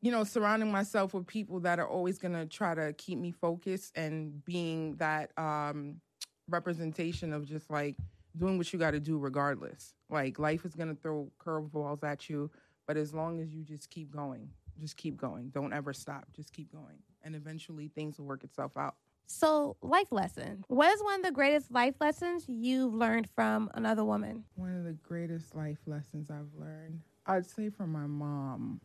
you 0.03 0.11
know, 0.11 0.25
surrounding 0.25 0.73
myself 0.73 1.15
with 1.15 1.25
people 1.25 1.61
that 1.61 1.79
are 1.79 1.89
always 1.89 2.19
going 2.19 2.35
to 2.35 2.47
try 2.47 2.75
to 2.75 2.93
keep 2.95 3.17
me 3.17 3.31
focused 3.31 3.97
and 3.97 4.45
being 4.45 4.97
that 4.97 5.31
um 5.39 6.01
representation 6.49 7.33
of 7.33 7.47
just 7.47 7.71
like 7.71 7.95
doing 8.37 8.59
what 8.59 8.73
you 8.73 8.79
got 8.79 8.93
to 8.93 9.01
do 9.01 9.19
regardless. 9.19 9.95
Like 10.11 10.39
life 10.39 10.65
is 10.65 10.75
going 10.75 10.89
to 10.89 11.01
throw 11.01 11.31
curveballs 11.45 12.05
at 12.05 12.29
you, 12.29 12.51
but 12.87 12.97
as 12.97 13.13
long 13.15 13.41
as 13.41 13.55
you 13.55 13.63
just 13.63 13.91
keep 13.91 14.11
going, 14.11 14.51
Just 14.79 14.97
keep 14.97 15.17
going. 15.17 15.49
Don't 15.51 15.73
ever 15.73 15.93
stop. 15.95 16.27
Just 16.35 16.53
keep 16.53 16.71
going. 16.71 16.99
And 17.23 17.35
eventually 17.35 17.89
things 17.89 18.19
will 18.19 18.27
work 18.27 18.45
itself 18.45 18.73
out. 18.77 18.95
So, 19.27 19.77
life 19.83 20.13
lesson. 20.13 20.65
What 20.69 20.93
is 20.93 21.03
one 21.03 21.17
of 21.21 21.23
the 21.25 21.33
greatest 21.33 21.73
life 21.73 21.95
lessons 22.01 22.45
you've 22.47 22.95
learned 22.95 23.29
from 23.35 23.71
another 23.75 24.05
woman? 24.05 24.45
One 24.55 24.77
of 24.77 24.85
the 24.85 24.93
greatest 24.93 25.55
life 25.57 25.79
lessons 25.87 26.31
I've 26.31 26.53
learned, 26.57 27.01
I'd 27.27 27.47
say 27.47 27.71
from 27.71 27.91
my 27.91 28.07
mom, 28.07 28.81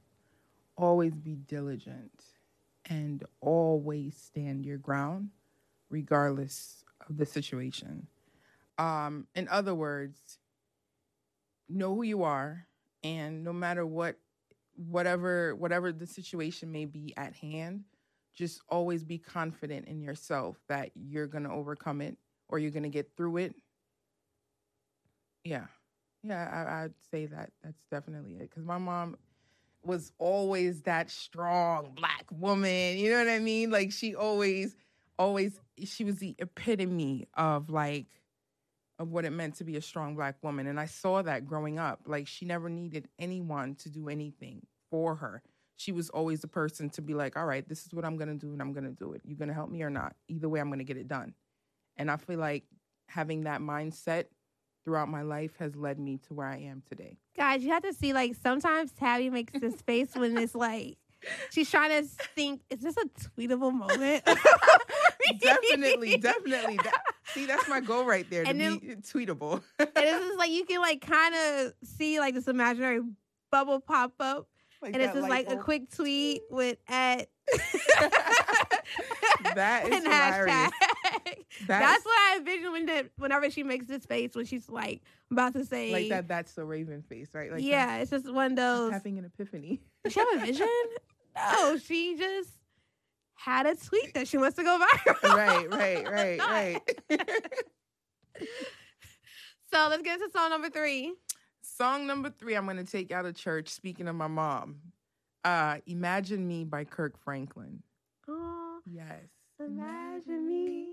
always 0.78 1.14
be 1.16 1.36
diligent 1.36 2.24
and 2.90 3.24
always 3.42 4.16
stand 4.18 4.66
your 4.66 4.78
ground, 4.80 5.30
regardless 5.92 6.84
of 7.08 7.18
the 7.18 7.26
situation. 7.26 8.08
Um, 8.82 9.28
in 9.36 9.48
other 9.48 9.76
words, 9.76 10.18
know 11.70 11.94
who 11.94 12.02
you 12.02 12.24
are, 12.24 12.66
and 13.04 13.44
no 13.44 13.54
matter 13.54 13.86
what, 13.86 14.16
whatever 14.76 15.56
whatever 15.56 15.92
the 15.92 16.08
situation 16.08 16.72
may 16.72 16.86
be 16.86 17.14
at 17.16 17.36
hand, 17.36 17.84
just 18.34 18.60
always 18.70 19.04
be 19.04 19.20
confident 19.20 19.88
in 19.88 20.02
yourself 20.02 20.58
that 20.68 20.90
you're 20.96 21.28
gonna 21.28 21.54
overcome 21.54 22.02
it 22.02 22.18
or 22.48 22.58
you're 22.58 22.72
gonna 22.72 22.90
get 22.90 23.16
through 23.16 23.38
it. 23.38 23.56
Yeah, 25.44 25.68
yeah, 26.24 26.50
I, 26.52 26.84
I'd 26.86 26.94
say 27.12 27.28
that 27.28 27.52
that's 27.64 27.84
definitely 27.92 28.34
it. 28.34 28.50
Because 28.50 28.66
my 28.66 28.80
mom 28.80 29.16
was 29.84 30.12
always 30.18 30.82
that 30.84 31.12
strong 31.12 31.92
black 31.96 32.26
woman. 32.32 32.98
You 32.98 33.12
know 33.12 33.20
what 33.20 33.30
I 33.30 33.40
mean? 33.40 33.70
Like 33.70 33.92
she 33.92 34.16
always, 34.16 34.76
always, 35.20 35.60
she 35.84 36.04
was 36.04 36.18
the 36.18 36.36
epitome 36.40 37.28
of 37.36 37.70
like 37.70 38.08
of 39.02 39.12
what 39.12 39.26
it 39.26 39.32
meant 39.32 39.56
to 39.56 39.64
be 39.64 39.76
a 39.78 39.82
strong 39.82 40.16
black 40.16 40.36
woman. 40.44 40.68
And 40.68 40.80
I 40.80 40.86
saw 40.86 41.24
that 41.24 41.48
growing 41.48 41.80
up. 41.80 42.02
Like 42.06 42.28
she 42.28 42.46
never 42.46 42.70
needed 42.70 43.08
anyone 43.18 43.74
to 43.76 43.90
do 43.90 44.08
anything 44.10 44.62
for 44.92 45.16
her. 45.16 45.42
She 45.76 45.92
was 45.92 46.12
always 46.12 46.42
the 46.42 46.48
person 46.48 46.92
to 46.92 47.02
be 47.02 47.16
like, 47.16 47.36
all 47.36 47.48
right, 47.48 47.68
this 47.68 47.84
is 47.84 47.94
what 47.94 48.06
I'm 48.06 48.16
gonna 48.16 48.36
do 48.36 48.54
and 48.54 48.62
I'm 48.62 48.74
gonna 48.74 48.92
do 48.92 49.14
it. 49.14 49.22
You're 49.26 49.40
gonna 49.40 49.56
help 49.56 49.72
me 49.72 49.82
or 49.82 49.90
not. 49.90 50.16
Either 50.28 50.48
way, 50.48 50.60
I'm 50.60 50.70
gonna 50.70 50.84
get 50.84 50.98
it 50.98 51.08
done. 51.08 51.34
And 51.98 52.12
I 52.12 52.18
feel 52.18 52.38
like 52.38 52.64
having 53.08 53.46
that 53.46 53.60
mindset 53.60 54.26
throughout 54.86 55.10
my 55.10 55.24
life 55.24 55.56
has 55.58 55.76
led 55.76 56.00
me 56.00 56.20
to 56.28 56.36
where 56.36 56.48
I 56.48 56.58
am 56.58 56.84
today. 56.88 57.18
Guys, 57.36 57.64
you 57.64 57.72
have 57.72 57.84
to 57.84 57.94
see 57.94 58.14
like 58.14 58.36
sometimes 58.36 58.92
Tabby 58.92 59.32
makes 59.32 59.54
this 59.60 59.82
face 59.88 60.14
when 60.14 60.38
it's 60.38 60.54
like 60.54 60.98
she's 61.50 61.72
trying 61.72 62.04
to 62.04 62.08
think, 62.36 62.62
is 62.70 62.82
this 62.82 62.96
a 62.98 63.06
tweetable 63.40 63.74
moment? 63.74 64.24
definitely, 65.40 66.18
definitely. 66.18 66.78
That, 66.78 67.02
see, 67.34 67.46
that's 67.46 67.68
my 67.68 67.80
goal 67.80 68.06
right 68.06 68.30
there 68.30 68.44
to 68.46 68.54
then- 68.54 68.78
be 68.80 68.88
tweetable. 68.96 69.62
and 69.80 69.90
it's 69.96 70.26
just 70.28 70.38
like 70.40 70.52
you 70.52 70.66
can 70.66 70.80
like 70.82 71.02
kind 71.02 71.34
of 71.36 71.74
see 71.84 72.20
like 72.20 72.34
this 72.34 72.48
imaginary 72.48 73.02
bubble 73.52 73.80
pop 73.80 74.14
up, 74.20 74.48
Like 74.82 74.94
and 74.94 75.02
it's 75.02 75.14
just 75.14 75.28
like 75.30 75.50
a 75.50 75.58
quick 75.58 75.90
tweet 75.96 76.42
with 76.50 76.78
at 76.88 77.30
That 79.56 79.88
is 79.88 79.94
and 79.96 80.04
hilarious. 80.04 80.56
hashtag. 80.56 80.72
That 81.68 81.80
That's 81.80 82.06
what 82.06 82.14
I 82.18 82.36
envision 82.38 82.72
when 82.72 82.86
the, 82.86 83.10
whenever 83.18 83.50
she 83.50 83.64
makes 83.64 83.86
this 83.88 84.06
face 84.06 84.36
when 84.36 84.46
she's 84.46 84.70
like 84.70 85.02
about 85.32 85.54
to 85.54 85.66
say 85.66 85.92
like 85.92 86.10
that. 86.10 86.28
That's 86.28 86.54
the 86.54 86.64
Raven 86.66 87.02
face, 87.02 87.30
right? 87.34 87.52
Like 87.52 87.64
yeah, 87.64 87.98
it's 87.98 88.12
just 88.12 88.32
one 88.32 88.52
of 88.52 88.56
that. 88.58 88.76
those. 88.78 88.92
having 88.94 89.18
an 89.20 89.26
epiphany. 89.26 89.82
Does 90.04 90.14
she 90.14 90.20
have 90.20 90.30
a 90.36 90.46
vision? 90.46 90.68
no, 91.36 91.78
she 91.78 92.16
just 92.18 92.50
had 93.44 93.66
a 93.66 93.76
tweet 93.76 94.14
that 94.14 94.28
she 94.28 94.38
wants 94.38 94.56
to 94.58 94.64
go 94.64 94.80
viral. 95.06 95.36
right, 95.36 95.70
right, 95.70 96.12
right, 96.12 96.40
right. 97.10 97.20
So 99.74 99.88
let's 99.90 100.02
get 100.04 100.20
into 100.20 100.30
song 100.32 100.50
number 100.50 100.70
three. 100.70 101.14
Song 101.62 102.06
number 102.06 102.30
three, 102.30 102.56
I'm 102.56 102.66
gonna 102.66 102.84
take 102.84 103.12
out 103.12 103.26
of 103.26 103.36
church. 103.36 103.70
Speaking 103.70 104.08
of 104.10 104.16
my 104.16 104.28
mom, 104.28 104.78
uh, 105.46 105.78
"Imagine 105.88 106.46
Me" 106.46 106.66
by 106.66 106.84
Kirk 106.84 107.18
Franklin. 107.24 107.82
Oh, 108.28 108.80
Yes. 108.86 109.22
imagine 109.60 110.46
me 110.48 110.90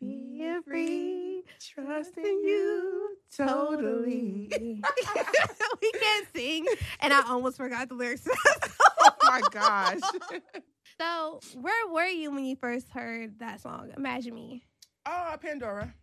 being 0.00 0.62
free, 0.66 1.44
trusting 1.60 2.24
you 2.24 3.16
totally. 3.36 4.48
we 5.82 5.92
can't 5.92 6.26
sing, 6.34 6.66
and 7.00 7.12
I 7.12 7.22
almost 7.28 7.56
forgot 7.56 7.88
the 7.88 7.94
lyrics. 7.94 8.26
oh 9.00 9.10
my 9.24 9.42
gosh. 9.52 10.00
So, 11.00 11.40
where 11.60 11.88
were 11.88 12.06
you 12.06 12.30
when 12.30 12.44
you 12.44 12.56
first 12.56 12.90
heard 12.90 13.38
that 13.38 13.60
song? 13.60 13.90
Imagine 13.96 14.34
me. 14.34 14.64
Oh, 15.06 15.36
Pandora. 15.40 15.94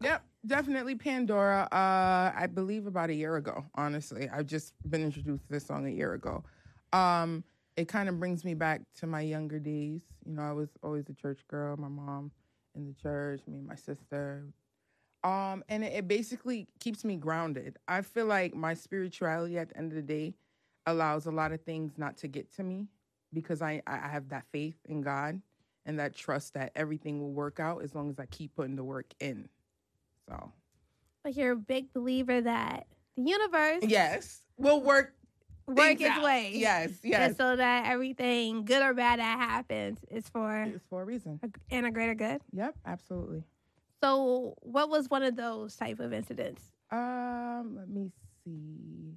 Yep, 0.00 0.22
definitely 0.46 0.96
Pandora. 0.96 1.68
Uh, 1.72 2.32
I 2.36 2.46
believe 2.52 2.86
about 2.86 3.10
a 3.10 3.14
year 3.14 3.36
ago. 3.36 3.64
Honestly, 3.74 4.28
I've 4.28 4.46
just 4.46 4.74
been 4.90 5.02
introduced 5.02 5.46
to 5.46 5.52
this 5.52 5.66
song 5.66 5.86
a 5.86 5.90
year 5.90 6.14
ago. 6.14 6.44
Um, 6.92 7.44
it 7.76 7.88
kind 7.88 8.08
of 8.08 8.20
brings 8.20 8.44
me 8.44 8.54
back 8.54 8.82
to 9.00 9.06
my 9.06 9.20
younger 9.20 9.58
days. 9.58 10.02
You 10.26 10.34
know, 10.34 10.42
I 10.42 10.52
was 10.52 10.68
always 10.82 11.08
a 11.08 11.14
church 11.14 11.40
girl. 11.48 11.76
My 11.76 11.88
mom 11.88 12.30
in 12.74 12.86
the 12.86 12.94
church, 12.94 13.40
me 13.46 13.58
and 13.58 13.66
my 13.66 13.76
sister. 13.76 14.44
Um, 15.22 15.64
and 15.68 15.82
it, 15.82 15.92
it 15.94 16.08
basically 16.08 16.68
keeps 16.80 17.04
me 17.04 17.16
grounded. 17.16 17.78
I 17.88 18.02
feel 18.02 18.26
like 18.26 18.54
my 18.54 18.74
spirituality 18.74 19.58
at 19.58 19.70
the 19.70 19.78
end 19.78 19.92
of 19.92 19.96
the 19.96 20.02
day 20.02 20.34
allows 20.86 21.26
a 21.26 21.30
lot 21.30 21.52
of 21.52 21.62
things 21.62 21.92
not 21.96 22.16
to 22.18 22.28
get 22.28 22.52
to 22.56 22.62
me 22.62 22.88
because 23.34 23.60
I, 23.60 23.82
I 23.86 23.96
have 24.08 24.28
that 24.30 24.44
faith 24.52 24.76
in 24.88 25.00
God 25.02 25.40
and 25.86 25.98
that 25.98 26.14
trust 26.14 26.54
that 26.54 26.72
everything 26.74 27.20
will 27.20 27.32
work 27.32 27.60
out 27.60 27.82
as 27.82 27.94
long 27.94 28.08
as 28.08 28.18
I 28.18 28.26
keep 28.26 28.54
putting 28.54 28.76
the 28.76 28.84
work 28.84 29.12
in. 29.20 29.48
So, 30.28 30.52
Like 31.24 31.36
you're 31.36 31.52
a 31.52 31.56
big 31.56 31.92
believer 31.92 32.40
that 32.40 32.86
the 33.16 33.22
universe 33.22 33.82
yes, 33.82 34.40
will 34.56 34.80
work 34.80 35.14
work 35.66 36.00
its 36.00 36.04
out. 36.04 36.22
way. 36.24 36.52
Yes, 36.54 36.90
yes. 37.02 37.28
And 37.28 37.36
so 37.36 37.56
that 37.56 37.86
everything, 37.86 38.64
good 38.64 38.82
or 38.82 38.94
bad, 38.94 39.18
that 39.18 39.38
happens 39.38 39.98
is 40.10 40.28
for 40.28 40.62
it's 40.62 40.84
for 40.88 41.02
a 41.02 41.04
reason. 41.04 41.38
a, 41.42 41.48
and 41.70 41.86
a 41.86 41.90
greater 41.90 42.14
good. 42.14 42.40
Yep, 42.52 42.74
absolutely. 42.86 43.44
So, 44.02 44.54
what 44.60 44.88
was 44.90 45.08
one 45.08 45.22
of 45.22 45.36
those 45.36 45.76
type 45.76 46.00
of 46.00 46.12
incidents? 46.12 46.62
Um, 46.90 47.76
let 47.78 47.88
me 47.88 48.10
see. 48.44 49.16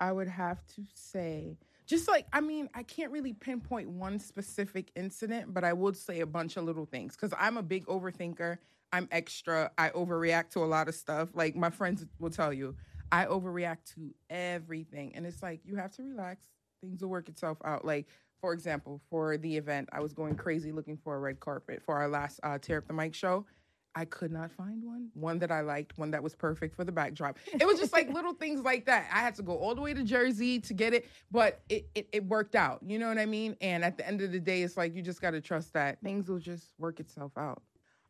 I 0.00 0.12
would 0.12 0.28
have 0.28 0.64
to 0.76 0.82
say, 0.94 1.56
just 1.86 2.08
like 2.08 2.26
I 2.32 2.40
mean, 2.40 2.68
I 2.74 2.82
can't 2.82 3.12
really 3.12 3.32
pinpoint 3.32 3.88
one 3.88 4.18
specific 4.18 4.90
incident, 4.96 5.52
but 5.52 5.64
I 5.64 5.72
would 5.72 5.96
say 5.96 6.20
a 6.20 6.26
bunch 6.26 6.56
of 6.56 6.64
little 6.64 6.86
things 6.86 7.14
because 7.14 7.34
I'm 7.38 7.56
a 7.56 7.62
big 7.62 7.86
overthinker. 7.86 8.58
I'm 8.92 9.08
extra. 9.10 9.70
I 9.76 9.90
overreact 9.90 10.50
to 10.50 10.60
a 10.60 10.66
lot 10.66 10.88
of 10.88 10.94
stuff. 10.94 11.30
Like 11.34 11.56
my 11.56 11.70
friends 11.70 12.06
will 12.18 12.30
tell 12.30 12.52
you, 12.52 12.76
I 13.10 13.26
overreact 13.26 13.94
to 13.94 14.14
everything, 14.30 15.14
and 15.14 15.26
it's 15.26 15.42
like 15.42 15.60
you 15.64 15.76
have 15.76 15.92
to 15.92 16.02
relax. 16.02 16.46
Things 16.80 17.02
will 17.02 17.10
work 17.10 17.28
itself 17.28 17.58
out. 17.64 17.84
Like 17.84 18.06
for 18.40 18.52
example, 18.52 19.00
for 19.08 19.38
the 19.38 19.56
event, 19.56 19.88
I 19.92 20.00
was 20.00 20.12
going 20.12 20.34
crazy 20.34 20.70
looking 20.70 20.98
for 20.98 21.16
a 21.16 21.18
red 21.18 21.40
carpet 21.40 21.82
for 21.82 21.96
our 21.96 22.08
last 22.08 22.40
uh, 22.42 22.58
Tear 22.58 22.78
Up 22.78 22.86
the 22.86 22.92
Mic 22.92 23.14
show. 23.14 23.46
I 23.96 24.04
could 24.04 24.32
not 24.32 24.50
find 24.50 24.82
one. 24.82 25.10
One 25.14 25.38
that 25.38 25.52
I 25.52 25.60
liked, 25.60 25.96
one 25.96 26.10
that 26.10 26.22
was 26.22 26.34
perfect 26.34 26.74
for 26.74 26.84
the 26.84 26.90
backdrop. 26.90 27.38
It 27.46 27.66
was 27.66 27.78
just 27.78 27.92
like 27.92 28.08
little 28.12 28.34
things 28.34 28.62
like 28.62 28.86
that. 28.86 29.08
I 29.12 29.20
had 29.20 29.34
to 29.36 29.42
go 29.42 29.56
all 29.56 29.74
the 29.74 29.80
way 29.80 29.94
to 29.94 30.02
Jersey 30.02 30.58
to 30.60 30.74
get 30.74 30.94
it, 30.94 31.06
but 31.30 31.60
it, 31.68 31.88
it, 31.94 32.08
it 32.12 32.24
worked 32.24 32.56
out. 32.56 32.80
You 32.84 32.98
know 32.98 33.08
what 33.08 33.18
I 33.18 33.26
mean? 33.26 33.56
And 33.60 33.84
at 33.84 33.96
the 33.96 34.06
end 34.06 34.20
of 34.20 34.32
the 34.32 34.40
day, 34.40 34.62
it's 34.62 34.76
like 34.76 34.94
you 34.94 35.02
just 35.02 35.20
got 35.20 35.30
to 35.30 35.40
trust 35.40 35.72
that 35.74 36.00
things 36.02 36.28
will 36.28 36.40
just 36.40 36.72
work 36.78 36.98
itself 36.98 37.32
out. 37.36 37.62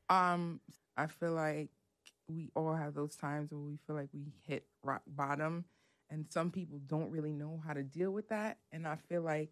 Um, 0.09 0.61
I 0.97 1.07
feel 1.07 1.33
like 1.33 1.69
we 2.29 2.51
all 2.55 2.75
have 2.75 2.95
those 2.95 3.17
times 3.17 3.53
where 3.53 3.61
we 3.61 3.79
feel 3.87 3.97
like 3.97 4.09
we 4.15 4.33
hit 4.47 4.65
rock 4.83 5.03
bottom, 5.07 5.65
and 6.11 6.25
some 6.31 6.51
people 6.51 6.81
don't 6.87 7.11
really 7.11 7.33
know 7.33 7.63
how 7.67 7.75
to 7.75 7.83
deal 7.83 8.11
with 8.11 8.29
that. 8.31 8.59
And 8.73 8.87
I 8.87 8.97
feel 9.09 9.23
like 9.23 9.51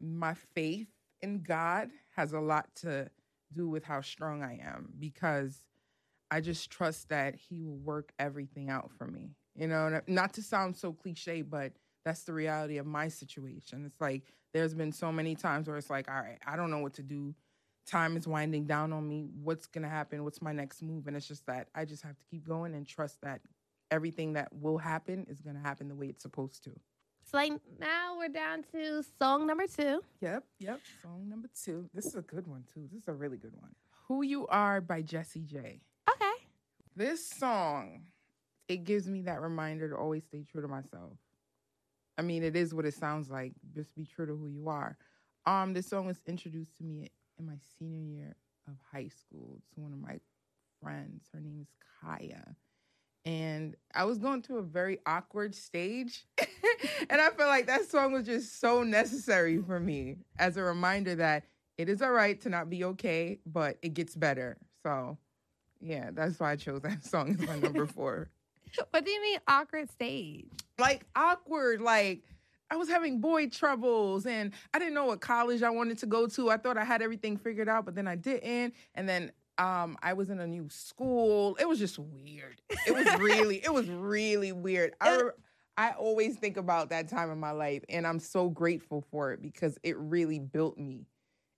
my 0.00 0.34
faith 0.54 0.88
in 1.22 1.42
God 1.42 1.90
has 2.16 2.32
a 2.32 2.40
lot 2.40 2.68
to 2.76 3.10
do 3.52 3.68
with 3.68 3.84
how 3.84 4.00
strong 4.00 4.42
I 4.42 4.60
am 4.62 4.92
because 4.98 5.64
I 6.30 6.40
just 6.40 6.70
trust 6.70 7.08
that 7.08 7.34
He 7.34 7.62
will 7.62 7.78
work 7.78 8.12
everything 8.18 8.70
out 8.70 8.90
for 8.96 9.06
me. 9.06 9.30
You 9.54 9.66
know, 9.66 10.00
not 10.06 10.34
to 10.34 10.42
sound 10.42 10.76
so 10.76 10.92
cliche, 10.92 11.42
but 11.42 11.72
that's 12.04 12.22
the 12.22 12.32
reality 12.32 12.78
of 12.78 12.86
my 12.86 13.08
situation. 13.08 13.84
It's 13.86 14.00
like 14.00 14.22
there's 14.54 14.74
been 14.74 14.92
so 14.92 15.10
many 15.10 15.34
times 15.34 15.68
where 15.68 15.76
it's 15.76 15.90
like, 15.90 16.08
all 16.08 16.20
right, 16.20 16.38
I 16.46 16.56
don't 16.56 16.70
know 16.70 16.78
what 16.78 16.94
to 16.94 17.02
do. 17.02 17.34
Time 17.86 18.16
is 18.16 18.28
winding 18.28 18.66
down 18.66 18.92
on 18.92 19.08
me. 19.08 19.28
What's 19.42 19.66
going 19.66 19.82
to 19.82 19.88
happen? 19.88 20.22
What's 20.24 20.42
my 20.42 20.52
next 20.52 20.82
move? 20.82 21.06
And 21.06 21.16
it's 21.16 21.26
just 21.26 21.46
that 21.46 21.68
I 21.74 21.84
just 21.84 22.02
have 22.02 22.16
to 22.16 22.24
keep 22.30 22.46
going 22.46 22.74
and 22.74 22.86
trust 22.86 23.20
that 23.22 23.40
everything 23.90 24.34
that 24.34 24.52
will 24.52 24.78
happen 24.78 25.26
is 25.28 25.40
going 25.40 25.56
to 25.56 25.62
happen 25.62 25.88
the 25.88 25.94
way 25.94 26.06
it's 26.06 26.22
supposed 26.22 26.62
to. 26.64 26.70
So, 27.30 27.36
like 27.36 27.52
now 27.78 28.16
we're 28.16 28.28
down 28.28 28.64
to 28.72 29.02
song 29.18 29.46
number 29.46 29.66
two. 29.66 30.00
Yep, 30.22 30.44
yep. 30.60 30.80
Song 31.02 31.28
number 31.28 31.48
two. 31.62 31.86
This 31.92 32.06
is 32.06 32.14
a 32.14 32.22
good 32.22 32.46
one, 32.46 32.64
too. 32.72 32.88
This 32.90 33.02
is 33.02 33.08
a 33.08 33.12
really 33.12 33.36
good 33.36 33.52
one. 33.60 33.74
Who 34.06 34.22
You 34.22 34.46
Are 34.46 34.80
by 34.80 35.02
Jessie 35.02 35.42
J. 35.42 35.82
Okay. 36.10 36.32
This 36.96 37.28
song, 37.28 38.04
it 38.66 38.84
gives 38.84 39.06
me 39.06 39.20
that 39.22 39.42
reminder 39.42 39.90
to 39.90 39.94
always 39.94 40.24
stay 40.24 40.42
true 40.50 40.62
to 40.62 40.68
myself. 40.68 41.18
I 42.16 42.22
mean, 42.22 42.42
it 42.42 42.56
is 42.56 42.72
what 42.72 42.86
it 42.86 42.94
sounds 42.94 43.28
like. 43.28 43.52
Just 43.74 43.94
be 43.94 44.06
true 44.06 44.24
to 44.24 44.34
who 44.34 44.48
you 44.48 44.70
are. 44.70 44.96
Um, 45.44 45.74
this 45.74 45.86
song 45.86 46.06
was 46.06 46.20
introduced 46.26 46.78
to 46.78 46.84
me 46.84 47.10
in 47.38 47.46
my 47.46 47.58
senior 47.78 48.00
year 48.00 48.36
of 48.66 48.74
high 48.90 49.08
school 49.08 49.60
to 49.74 49.80
one 49.80 49.92
of 49.92 50.00
my 50.00 50.18
friends. 50.82 51.26
Her 51.34 51.40
name 51.40 51.58
is 51.60 51.68
Kaya. 52.00 52.56
And 53.28 53.76
I 53.94 54.06
was 54.06 54.16
going 54.16 54.40
through 54.40 54.60
a 54.60 54.62
very 54.62 55.00
awkward 55.04 55.54
stage. 55.54 56.24
and 56.38 57.20
I 57.20 57.28
felt 57.28 57.50
like 57.50 57.66
that 57.66 57.84
song 57.84 58.12
was 58.12 58.24
just 58.24 58.58
so 58.58 58.82
necessary 58.82 59.58
for 59.58 59.78
me 59.78 60.16
as 60.38 60.56
a 60.56 60.62
reminder 60.62 61.14
that 61.16 61.44
it 61.76 61.90
is 61.90 62.00
all 62.00 62.12
right 62.12 62.40
to 62.40 62.48
not 62.48 62.70
be 62.70 62.84
okay, 62.84 63.38
but 63.44 63.76
it 63.82 63.92
gets 63.92 64.16
better. 64.16 64.56
So, 64.82 65.18
yeah, 65.78 66.08
that's 66.14 66.40
why 66.40 66.52
I 66.52 66.56
chose 66.56 66.80
that 66.80 67.04
song 67.06 67.36
as 67.38 67.46
my 67.46 67.58
number 67.58 67.86
four. 67.98 68.30
What 68.92 69.04
do 69.04 69.10
you 69.10 69.20
mean 69.20 69.38
awkward 69.46 69.90
stage? 69.90 70.46
Like, 70.78 71.04
awkward, 71.14 71.82
like, 71.82 72.22
I 72.70 72.76
was 72.76 72.88
having 72.88 73.20
boy 73.20 73.48
troubles 73.48 74.24
and 74.24 74.54
I 74.72 74.78
didn't 74.78 74.94
know 74.94 75.04
what 75.04 75.20
college 75.20 75.62
I 75.62 75.70
wanted 75.70 75.98
to 75.98 76.06
go 76.06 76.28
to. 76.28 76.48
I 76.48 76.56
thought 76.56 76.78
I 76.78 76.84
had 76.84 77.02
everything 77.02 77.36
figured 77.36 77.68
out, 77.68 77.84
but 77.84 77.94
then 77.94 78.08
I 78.08 78.14
didn't. 78.14 78.72
And 78.94 79.06
then 79.06 79.32
um, 79.58 79.98
I 80.02 80.12
was 80.12 80.30
in 80.30 80.38
a 80.40 80.46
new 80.46 80.68
school. 80.68 81.56
It 81.60 81.68
was 81.68 81.78
just 81.78 81.98
weird. 81.98 82.62
It 82.86 82.94
was 82.94 83.06
really, 83.18 83.56
it 83.62 83.72
was 83.72 83.88
really 83.88 84.52
weird. 84.52 84.94
I, 85.00 85.22
I 85.76 85.92
always 85.92 86.36
think 86.36 86.56
about 86.56 86.90
that 86.90 87.08
time 87.08 87.30
in 87.30 87.38
my 87.38 87.50
life, 87.52 87.84
and 87.88 88.06
I'm 88.06 88.18
so 88.18 88.48
grateful 88.48 89.04
for 89.12 89.32
it 89.32 89.42
because 89.42 89.78
it 89.82 89.96
really 89.96 90.38
built 90.38 90.78
me. 90.78 91.06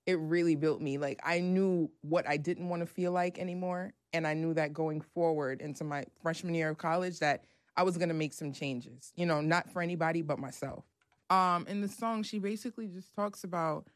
It 0.07 0.19
really 0.19 0.57
built 0.57 0.81
me. 0.81 0.99
Like 0.99 1.21
I 1.25 1.41
knew 1.41 1.91
what 2.03 2.29
I 2.29 2.37
didn't 2.37 2.69
want 2.69 2.81
to 2.81 2.87
feel 2.87 3.13
like 3.13 3.39
anymore, 3.39 3.93
and 4.13 4.27
I 4.27 4.35
knew 4.35 4.53
that 4.55 4.73
going 4.73 5.01
forward 5.01 5.63
into 5.63 5.85
my 5.85 6.05
freshman 6.23 6.55
year 6.55 6.71
of 6.71 6.79
college 6.79 7.19
that 7.21 7.45
I 7.77 7.83
was 7.83 7.97
gonna 7.97 8.15
make 8.15 8.35
some 8.35 8.53
changes. 8.53 9.13
You 9.17 9.25
know, 9.27 9.41
not 9.41 9.71
for 9.71 9.81
anybody 9.81 10.21
but 10.21 10.39
myself. 10.39 10.85
Um, 11.31 11.67
in 11.69 11.81
the 11.81 11.89
song, 11.89 12.23
she 12.23 12.39
basically 12.39 12.89
just 12.89 13.15
talks 13.15 13.45
about 13.45 13.87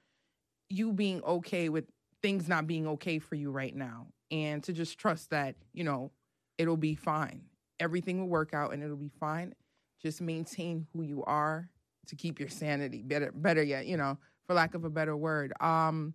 you 0.70 0.92
being 0.92 1.22
okay 1.24 1.68
with 1.68 1.84
things 2.24 2.48
not 2.48 2.66
being 2.66 2.86
okay 2.86 3.18
for 3.18 3.34
you 3.34 3.50
right 3.50 3.76
now 3.76 4.06
and 4.30 4.62
to 4.64 4.72
just 4.72 4.96
trust 4.98 5.28
that, 5.28 5.54
you 5.74 5.84
know, 5.84 6.10
it'll 6.56 6.78
be 6.78 6.94
fine. 6.94 7.42
Everything 7.78 8.18
will 8.18 8.28
work 8.28 8.54
out 8.54 8.72
and 8.72 8.82
it'll 8.82 8.96
be 8.96 9.10
fine. 9.20 9.52
Just 10.00 10.22
maintain 10.22 10.86
who 10.94 11.02
you 11.02 11.22
are 11.24 11.68
to 12.06 12.16
keep 12.16 12.40
your 12.40 12.48
sanity. 12.48 13.02
Better 13.02 13.30
better 13.34 13.62
yet, 13.62 13.84
you 13.86 13.98
know, 13.98 14.16
for 14.46 14.54
lack 14.54 14.74
of 14.74 14.84
a 14.86 14.88
better 14.90 15.14
word. 15.14 15.52
Um 15.60 16.14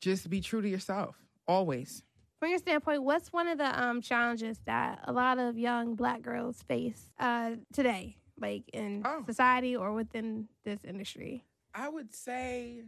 just 0.00 0.28
be 0.28 0.40
true 0.40 0.60
to 0.62 0.68
yourself 0.68 1.16
always. 1.46 2.02
From 2.40 2.50
your 2.50 2.58
standpoint, 2.58 3.04
what's 3.04 3.32
one 3.32 3.46
of 3.46 3.56
the 3.58 3.80
um, 3.82 4.02
challenges 4.02 4.58
that 4.66 4.98
a 5.04 5.12
lot 5.12 5.38
of 5.38 5.56
young 5.56 5.94
black 5.94 6.22
girls 6.22 6.60
face 6.64 7.08
uh, 7.20 7.52
today, 7.72 8.18
like 8.38 8.64
in 8.72 9.02
Oh. 9.06 9.22
society 9.26 9.76
or 9.76 9.92
within 9.92 10.48
this 10.64 10.82
industry? 10.84 11.44
I 11.74 11.88
would 11.88 12.12
say, 12.12 12.82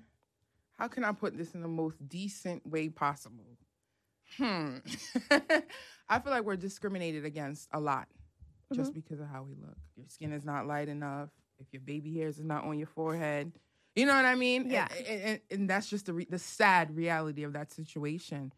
how 0.79 0.89
can 0.89 1.05
I 1.05 1.13
put 1.13 1.37
this 1.37 1.55
in 1.55 1.63
the 1.63 1.69
most 1.69 2.09
decent 2.09 2.67
way 2.67 2.89
possible? 2.89 3.57
Hmm. 4.37 4.79
I 6.09 6.19
feel 6.19 6.33
like 6.33 6.45
we're 6.45 6.57
discriminated 6.57 7.25
against 7.25 7.69
a 7.73 7.81
lot 7.81 8.09
just 8.75 8.93
because 8.93 9.21
of 9.21 9.29
how 9.29 9.43
we 9.43 9.55
look. 9.55 9.77
Your 9.97 10.07
skin 10.09 10.33
is 10.33 10.45
not 10.45 10.67
light 10.67 10.89
enough. 10.89 11.31
If 11.59 11.73
your 11.73 11.81
baby 11.81 12.15
hairs 12.19 12.39
is 12.39 12.45
not 12.45 12.65
on 12.65 12.79
your 12.79 12.89
forehead, 12.89 13.53
you 13.95 14.05
know 14.05 14.15
what 14.15 14.27
I 14.27 14.35
mean? 14.35 14.69
Yeah. 14.69 14.89
And, 15.09 15.21
and, 15.23 15.41
and 15.51 15.71
that's 15.71 15.89
just 15.89 16.07
the 16.07 16.13
re- 16.13 16.27
the 16.29 16.39
sad 16.39 16.95
reality 16.95 17.45
of 17.45 17.55
that 17.55 17.73
situation. 17.73 18.53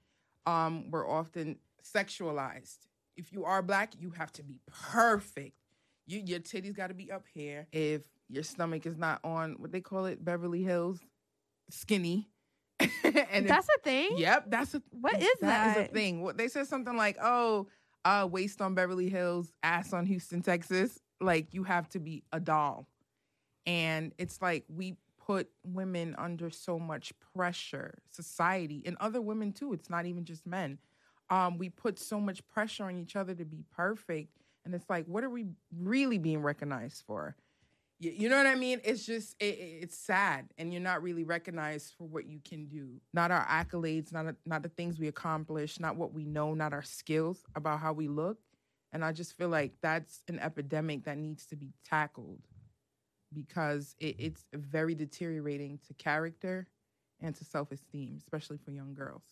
Um, 0.46 0.90
we're 0.90 1.08
often 1.08 1.58
sexualized. 1.84 2.78
If 3.16 3.32
you 3.32 3.44
are 3.44 3.62
black, 3.62 3.92
you 3.98 4.10
have 4.10 4.32
to 4.32 4.42
be 4.42 4.60
perfect. 4.66 5.54
You, 6.06 6.22
your 6.24 6.40
titties 6.40 6.74
got 6.74 6.88
to 6.88 6.94
be 6.94 7.12
up 7.12 7.24
here. 7.32 7.68
If 7.70 8.02
your 8.28 8.42
stomach 8.42 8.86
is 8.86 8.96
not 8.96 9.20
on 9.22 9.56
what 9.58 9.70
they 9.70 9.80
call 9.80 10.06
it, 10.06 10.24
Beverly 10.24 10.62
Hills, 10.62 11.00
skinny. 11.70 12.28
and 12.80 13.48
That's 13.48 13.68
a 13.68 13.80
thing. 13.82 14.18
Yep, 14.18 14.44
that's 14.48 14.74
a 14.74 14.82
what 14.92 15.20
is 15.20 15.28
that? 15.40 15.74
That 15.74 15.76
is 15.78 15.88
a 15.88 15.92
thing. 15.92 16.22
What 16.22 16.36
they 16.36 16.46
said 16.48 16.68
something 16.68 16.96
like, 16.96 17.16
"Oh, 17.20 17.66
uh, 18.04 18.28
waist 18.30 18.60
on 18.60 18.74
Beverly 18.74 19.08
Hills, 19.08 19.52
ass 19.62 19.92
on 19.92 20.06
Houston, 20.06 20.42
Texas." 20.42 21.00
Like 21.20 21.52
you 21.54 21.64
have 21.64 21.88
to 21.90 21.98
be 21.98 22.22
a 22.32 22.38
doll, 22.38 22.86
and 23.66 24.12
it's 24.16 24.40
like 24.40 24.64
we 24.68 24.96
put 25.26 25.48
women 25.64 26.14
under 26.16 26.50
so 26.50 26.78
much 26.78 27.12
pressure, 27.34 27.98
society, 28.12 28.82
and 28.86 28.96
other 29.00 29.20
women 29.20 29.52
too. 29.52 29.72
It's 29.72 29.90
not 29.90 30.06
even 30.06 30.24
just 30.24 30.46
men. 30.46 30.78
Um, 31.30 31.58
we 31.58 31.68
put 31.68 31.98
so 31.98 32.20
much 32.20 32.46
pressure 32.46 32.84
on 32.84 32.96
each 32.96 33.16
other 33.16 33.34
to 33.34 33.44
be 33.44 33.64
perfect, 33.72 34.38
and 34.64 34.72
it's 34.74 34.88
like, 34.88 35.06
what 35.06 35.24
are 35.24 35.30
we 35.30 35.46
really 35.76 36.18
being 36.18 36.42
recognized 36.42 37.02
for? 37.06 37.34
You, 38.00 38.28
know 38.28 38.36
what 38.36 38.46
I 38.46 38.54
mean? 38.54 38.80
It's 38.84 39.04
just 39.04 39.34
it, 39.40 39.56
it- 39.58 39.78
it's 39.82 39.98
sad, 39.98 40.46
and 40.56 40.72
you're 40.72 40.82
not 40.82 41.02
really 41.02 41.24
recognized 41.24 41.94
for 41.98 42.06
what 42.06 42.26
you 42.26 42.38
can 42.44 42.66
do. 42.66 43.00
Not 43.12 43.30
our 43.32 43.44
accolades, 43.46 44.12
not 44.12 44.36
not 44.46 44.62
the 44.62 44.68
things 44.68 44.98
we 45.00 45.08
accomplish, 45.08 45.80
not 45.80 45.96
what 45.96 46.12
we 46.12 46.24
know, 46.24 46.54
not 46.54 46.72
our 46.72 46.82
skills 46.82 47.44
about 47.56 47.80
how 47.80 47.92
we 47.92 48.06
look. 48.06 48.38
And 48.92 49.04
I 49.04 49.12
just 49.12 49.36
feel 49.36 49.48
like 49.48 49.72
that's 49.82 50.22
an 50.28 50.38
epidemic 50.38 51.04
that 51.04 51.18
needs 51.18 51.44
to 51.46 51.56
be 51.56 51.72
tackled 51.84 52.40
because 53.32 53.96
it, 54.00 54.16
it's 54.18 54.48
very 54.54 54.94
deteriorating 54.94 55.78
to 55.88 55.94
character 55.94 56.68
and 57.20 57.34
to 57.36 57.44
self 57.44 57.72
esteem, 57.72 58.16
especially 58.18 58.58
for 58.58 58.72
young 58.72 58.94
girls. 58.94 59.24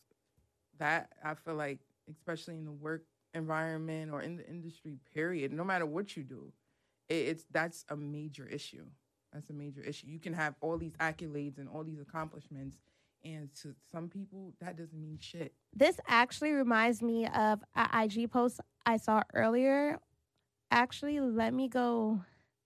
That 0.79 1.13
I 1.25 1.35
feel 1.35 1.55
like, 1.55 1.81
especially 2.11 2.57
in 2.57 2.65
the 2.65 2.73
work 2.73 3.05
environment 3.35 4.13
or 4.13 4.23
in 4.23 4.37
the 4.37 4.47
industry, 4.49 4.99
period, 5.15 5.53
no 5.53 5.65
matter 5.65 5.87
what 5.87 6.17
you 6.17 6.23
do, 6.25 6.53
it's 7.09 7.45
that's 7.51 7.85
a 7.89 7.97
major 7.97 8.47
issue. 8.47 8.85
That's 9.33 9.51
a 9.51 9.53
major 9.53 9.83
issue. 9.83 10.07
You 10.07 10.19
can 10.19 10.33
have 10.33 10.55
all 10.61 10.79
these 10.79 10.95
accolades 10.95 11.59
and 11.59 11.69
all 11.69 11.85
these 11.85 12.01
accomplishments, 12.01 12.79
and 13.25 13.49
to 13.63 13.75
some 13.91 14.09
people, 14.09 14.55
that 14.61 14.77
doesn't 14.77 15.01
mean 15.01 15.19
shit. 15.21 15.53
This 15.75 15.99
actually 16.07 16.53
reminds 16.53 17.03
me 17.03 17.27
of 17.27 17.61
an 17.75 17.89
IG 18.03 18.31
post 18.31 18.61
I 18.87 18.97
saw 18.97 19.23
earlier. 19.35 19.99
Actually, 20.71 21.21
let 21.21 21.53
me 21.55 21.69
go 21.69 22.21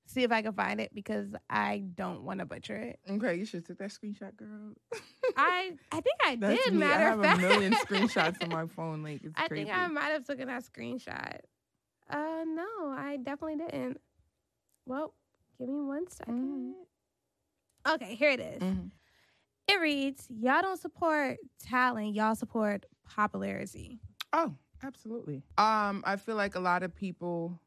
see 0.06 0.22
if 0.22 0.32
I 0.32 0.42
can 0.42 0.52
find 0.52 0.80
it 0.80 0.92
because 0.94 1.28
I 1.48 1.84
don't 1.94 2.22
want 2.24 2.40
to 2.40 2.46
butcher 2.46 2.76
it. 2.76 2.98
Okay, 3.08 3.36
you 3.36 3.44
should 3.44 3.64
take 3.66 3.78
that 3.78 3.90
screenshot, 3.90 4.36
girl. 4.36 4.74
I 5.36 5.72
I 5.92 6.00
think 6.00 6.16
I 6.26 6.36
That's 6.36 6.64
did. 6.64 6.72
me. 6.74 6.80
Matter 6.80 7.04
I 7.04 7.08
have 7.10 7.18
of 7.18 7.24
fact, 7.24 7.38
a 7.38 7.42
million 7.48 7.72
screenshots 7.86 8.42
on 8.42 8.48
my 8.50 8.66
phone. 8.66 9.02
Like 9.02 9.22
it's 9.22 9.34
I 9.36 9.48
crazy. 9.48 9.64
think 9.64 9.76
I 9.76 9.86
might 9.88 10.08
have 10.10 10.26
taken 10.26 10.48
that 10.48 10.64
screenshot. 10.64 11.38
Uh, 12.08 12.44
no, 12.44 12.66
I 12.96 13.18
definitely 13.22 13.56
didn't. 13.64 14.00
Well, 14.90 15.14
give 15.56 15.68
me 15.68 15.80
one 15.84 16.10
second. 16.10 16.74
Okay, 17.88 18.16
here 18.16 18.30
it 18.30 18.40
is. 18.40 18.60
Mhm. 18.60 18.90
It 19.68 19.80
reads, 19.80 20.28
"Y'all 20.28 20.62
don't 20.62 20.80
support 20.80 21.38
talent. 21.60 22.16
Y'all 22.16 22.34
support 22.34 22.86
popularity." 23.04 24.00
Oh, 24.32 24.56
absolutely. 24.82 25.44
Um, 25.56 26.02
I 26.04 26.16
feel 26.16 26.34
like 26.34 26.56
a 26.56 26.60
lot 26.60 26.82
of 26.82 26.92
people 26.92 27.60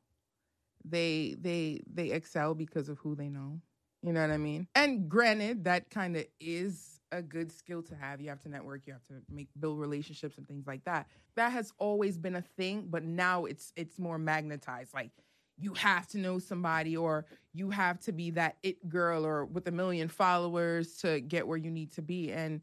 they 0.84 1.36
they 1.40 1.82
they 1.88 2.12
excel 2.12 2.56
because 2.56 2.90
of 2.90 3.00
who 3.00 3.16
they 3.16 3.30
know. 3.30 3.62
You 4.02 4.12
know 4.12 4.20
what 4.20 4.32
I 4.32 4.38
mean? 4.38 4.68
And 4.76 5.08
granted, 5.08 5.64
that 5.64 5.90
kind 5.90 6.18
of 6.18 6.26
is 6.42 7.00
a 7.14 7.22
good 7.22 7.54
skill 7.54 7.82
to 7.84 7.96
have. 7.96 8.20
You 8.20 8.28
have 8.30 8.42
to 8.42 8.50
network, 8.50 8.86
you 8.86 8.92
have 8.92 9.06
to 9.06 9.22
make 9.30 9.48
build 9.58 9.80
relationships 9.80 10.38
and 10.38 10.46
things 10.46 10.68
like 10.68 10.84
that. 10.84 11.08
That 11.36 11.54
has 11.54 11.72
always 11.78 12.18
been 12.18 12.36
a 12.36 12.42
thing, 12.42 12.88
but 12.90 13.04
now 13.04 13.46
it's 13.46 13.72
it's 13.78 13.98
more 13.98 14.18
magnetized. 14.18 14.94
Like 14.94 15.12
you 15.58 15.74
have 15.76 16.08
to 16.08 16.18
know 16.18 16.40
somebody 16.40 16.98
or 16.98 17.26
you 17.54 17.70
have 17.70 18.00
to 18.02 18.12
be 18.12 18.32
that 18.32 18.58
it 18.64 18.90
girl 18.90 19.26
or 19.26 19.46
with 19.46 19.68
a 19.68 19.72
million 19.72 20.08
followers 20.08 20.98
to 20.98 21.22
get 21.22 21.48
where 21.48 21.58
you 21.58 21.70
need 21.70 21.92
to 21.94 22.02
be. 22.02 22.32
And 22.32 22.62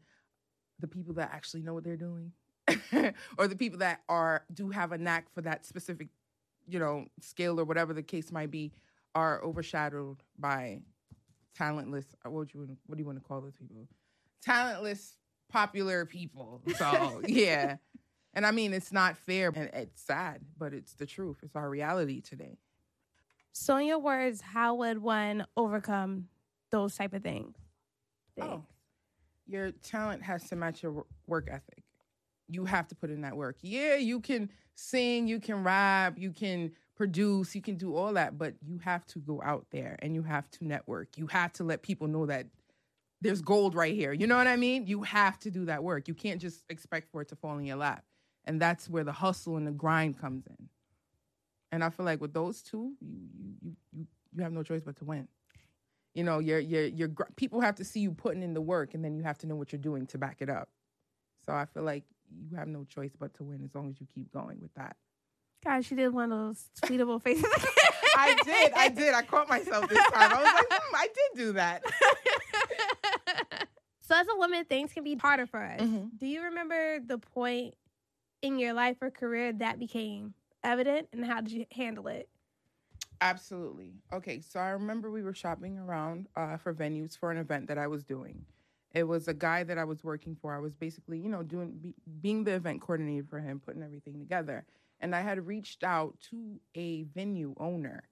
the 0.79 0.87
people 0.87 1.13
that 1.15 1.31
actually 1.33 1.61
know 1.61 1.73
what 1.73 1.83
they're 1.83 1.95
doing 1.95 2.31
or 3.37 3.47
the 3.47 3.55
people 3.55 3.79
that 3.79 4.01
are 4.09 4.43
do 4.53 4.69
have 4.69 4.91
a 4.91 4.97
knack 4.97 5.31
for 5.33 5.41
that 5.41 5.65
specific 5.65 6.09
you 6.67 6.79
know 6.79 7.05
skill 7.19 7.59
or 7.59 7.63
whatever 7.63 7.93
the 7.93 8.03
case 8.03 8.31
might 8.31 8.51
be 8.51 8.71
are 9.15 9.43
overshadowed 9.43 10.17
by 10.39 10.79
talentless 11.55 12.05
what 12.25 12.53
you 12.53 12.77
what 12.85 12.95
do 12.95 13.01
you 13.01 13.05
want 13.05 13.17
to 13.21 13.23
call 13.23 13.41
those 13.41 13.55
people? 13.55 13.87
Talentless 14.41 15.17
popular 15.49 16.05
people. 16.05 16.61
So 16.77 17.21
yeah. 17.27 17.77
And 18.33 18.45
i 18.45 18.51
mean 18.51 18.73
it's 18.73 18.91
not 18.91 19.17
fair 19.17 19.51
and 19.53 19.69
it's 19.73 20.01
sad 20.01 20.41
but 20.57 20.73
it's 20.73 20.93
the 20.93 21.05
truth. 21.05 21.37
It's 21.43 21.55
our 21.55 21.69
reality 21.69 22.21
today 22.21 22.57
So, 23.53 23.77
in 23.77 23.87
your 23.87 23.99
words, 23.99 24.41
how 24.41 24.75
would 24.75 24.99
one 24.99 25.45
overcome 25.57 26.27
those 26.71 26.95
type 26.95 27.13
of 27.13 27.21
things? 27.21 27.55
Oh, 28.39 28.63
your 29.45 29.71
talent 29.71 30.23
has 30.23 30.47
to 30.49 30.55
match 30.55 30.81
your 30.83 31.05
work 31.27 31.47
ethic. 31.51 31.83
You 32.47 32.65
have 32.65 32.87
to 32.87 32.95
put 32.95 33.09
in 33.09 33.21
that 33.21 33.35
work. 33.35 33.57
Yeah, 33.61 33.95
you 33.95 34.19
can 34.19 34.49
sing, 34.75 35.27
you 35.27 35.39
can 35.39 35.63
rap, 35.63 36.17
you 36.17 36.31
can 36.31 36.71
produce, 36.95 37.55
you 37.55 37.61
can 37.61 37.75
do 37.75 37.95
all 37.95 38.13
that, 38.13 38.37
but 38.37 38.55
you 38.65 38.77
have 38.79 39.05
to 39.07 39.19
go 39.19 39.41
out 39.43 39.65
there 39.71 39.97
and 39.99 40.15
you 40.15 40.23
have 40.23 40.49
to 40.51 40.65
network. 40.65 41.17
You 41.17 41.27
have 41.27 41.51
to 41.53 41.63
let 41.63 41.81
people 41.81 42.07
know 42.07 42.25
that 42.27 42.47
there's 43.21 43.41
gold 43.41 43.75
right 43.75 43.93
here. 43.93 44.13
You 44.13 44.27
know 44.27 44.37
what 44.37 44.47
I 44.47 44.55
mean? 44.55 44.87
You 44.87 45.03
have 45.03 45.39
to 45.39 45.51
do 45.51 45.65
that 45.65 45.83
work. 45.83 46.07
You 46.07 46.13
can't 46.13 46.41
just 46.41 46.63
expect 46.69 47.11
for 47.11 47.21
it 47.21 47.27
to 47.29 47.35
fall 47.35 47.57
in 47.57 47.65
your 47.65 47.77
lap. 47.77 48.03
And 48.45 48.59
that's 48.61 48.89
where 48.89 49.03
the 49.03 49.11
hustle 49.11 49.57
and 49.57 49.67
the 49.67 49.71
grind 49.71 50.19
comes 50.19 50.45
in. 50.47 50.60
And 51.71 51.83
I 51.83 51.89
feel 51.89 52.05
like 52.05 52.19
with 52.21 52.33
those 52.33 52.61
two, 52.61 52.93
you 53.01 53.17
you 53.39 53.55
you 53.61 53.75
you, 53.93 54.07
you 54.35 54.43
have 54.43 54.51
no 54.53 54.63
choice 54.63 54.83
but 54.83 54.95
to 54.97 55.05
win 55.05 55.27
you 56.13 56.23
know 56.23 56.39
your 56.39 56.59
your 56.59 56.85
your 56.85 57.09
people 57.37 57.61
have 57.61 57.75
to 57.75 57.85
see 57.85 57.99
you 58.01 58.11
putting 58.11 58.43
in 58.43 58.53
the 58.53 58.61
work 58.61 58.93
and 58.93 59.03
then 59.03 59.15
you 59.15 59.23
have 59.23 59.37
to 59.37 59.47
know 59.47 59.55
what 59.55 59.71
you're 59.71 59.79
doing 59.81 60.05
to 60.05 60.17
back 60.17 60.41
it 60.41 60.49
up 60.49 60.69
so 61.45 61.53
i 61.53 61.65
feel 61.65 61.83
like 61.83 62.03
you 62.49 62.55
have 62.57 62.67
no 62.67 62.83
choice 62.83 63.11
but 63.17 63.33
to 63.33 63.43
win 63.43 63.61
as 63.63 63.73
long 63.73 63.89
as 63.89 63.99
you 63.99 64.07
keep 64.13 64.31
going 64.31 64.59
with 64.61 64.73
that 64.75 64.95
God, 65.63 65.85
she 65.85 65.93
did 65.93 66.11
one 66.11 66.31
of 66.31 66.39
those 66.39 66.69
tweetable 66.81 67.21
faces. 67.23 67.45
I 68.15 68.35
did. 68.43 68.73
I 68.73 68.89
did. 68.89 69.13
I 69.13 69.21
caught 69.21 69.47
myself 69.47 69.87
this 69.87 69.99
time. 69.99 70.31
I 70.33 70.41
was 70.41 70.53
like, 70.53 70.65
hmm, 70.71 70.95
I 70.95 71.07
did 71.07 71.37
do 71.39 71.53
that. 71.53 71.83
so, 74.01 74.15
as 74.15 74.25
a 74.27 74.37
woman, 74.37 74.65
things 74.65 74.91
can 74.91 75.03
be 75.03 75.13
harder 75.13 75.45
for 75.45 75.61
us. 75.61 75.79
Mhm. 75.81 76.17
Do 76.17 76.25
you 76.25 76.41
remember 76.41 76.99
the 76.99 77.19
point 77.19 77.75
in 78.41 78.57
your 78.57 78.73
life 78.73 78.97
or 79.01 79.11
career 79.11 79.53
that 79.53 79.77
became 79.77 80.33
evident, 80.63 81.07
and 81.13 81.25
how 81.25 81.41
did 81.41 81.51
you 81.51 81.65
handle 81.71 82.07
it? 82.07 82.29
Absolutely. 83.21 83.93
Okay, 84.11 84.41
so 84.41 84.59
I 84.59 84.69
remember 84.69 85.11
we 85.11 85.21
were 85.21 85.33
shopping 85.33 85.77
around 85.77 86.27
uh, 86.35 86.57
for 86.57 86.73
venues 86.73 87.17
for 87.17 87.29
an 87.31 87.37
event 87.37 87.67
that 87.67 87.77
I 87.77 87.87
was 87.87 88.03
doing. 88.03 88.45
It 88.93 89.03
was 89.03 89.27
a 89.27 89.33
guy 89.33 89.63
that 89.63 89.77
I 89.77 89.83
was 89.83 90.03
working 90.03 90.35
for. 90.35 90.55
I 90.55 90.59
was 90.59 90.73
basically, 90.73 91.19
you 91.19 91.29
know, 91.29 91.43
doing 91.43 91.77
be, 91.79 91.95
being 92.21 92.43
the 92.43 92.53
event 92.53 92.81
coordinator 92.81 93.25
for 93.29 93.39
him, 93.39 93.61
putting 93.63 93.83
everything 93.83 94.19
together. 94.19 94.65
And 94.99 95.15
I 95.15 95.21
had 95.21 95.47
reached 95.47 95.83
out 95.83 96.15
to 96.31 96.59
a 96.75 97.03
venue 97.03 97.55
owner 97.57 98.03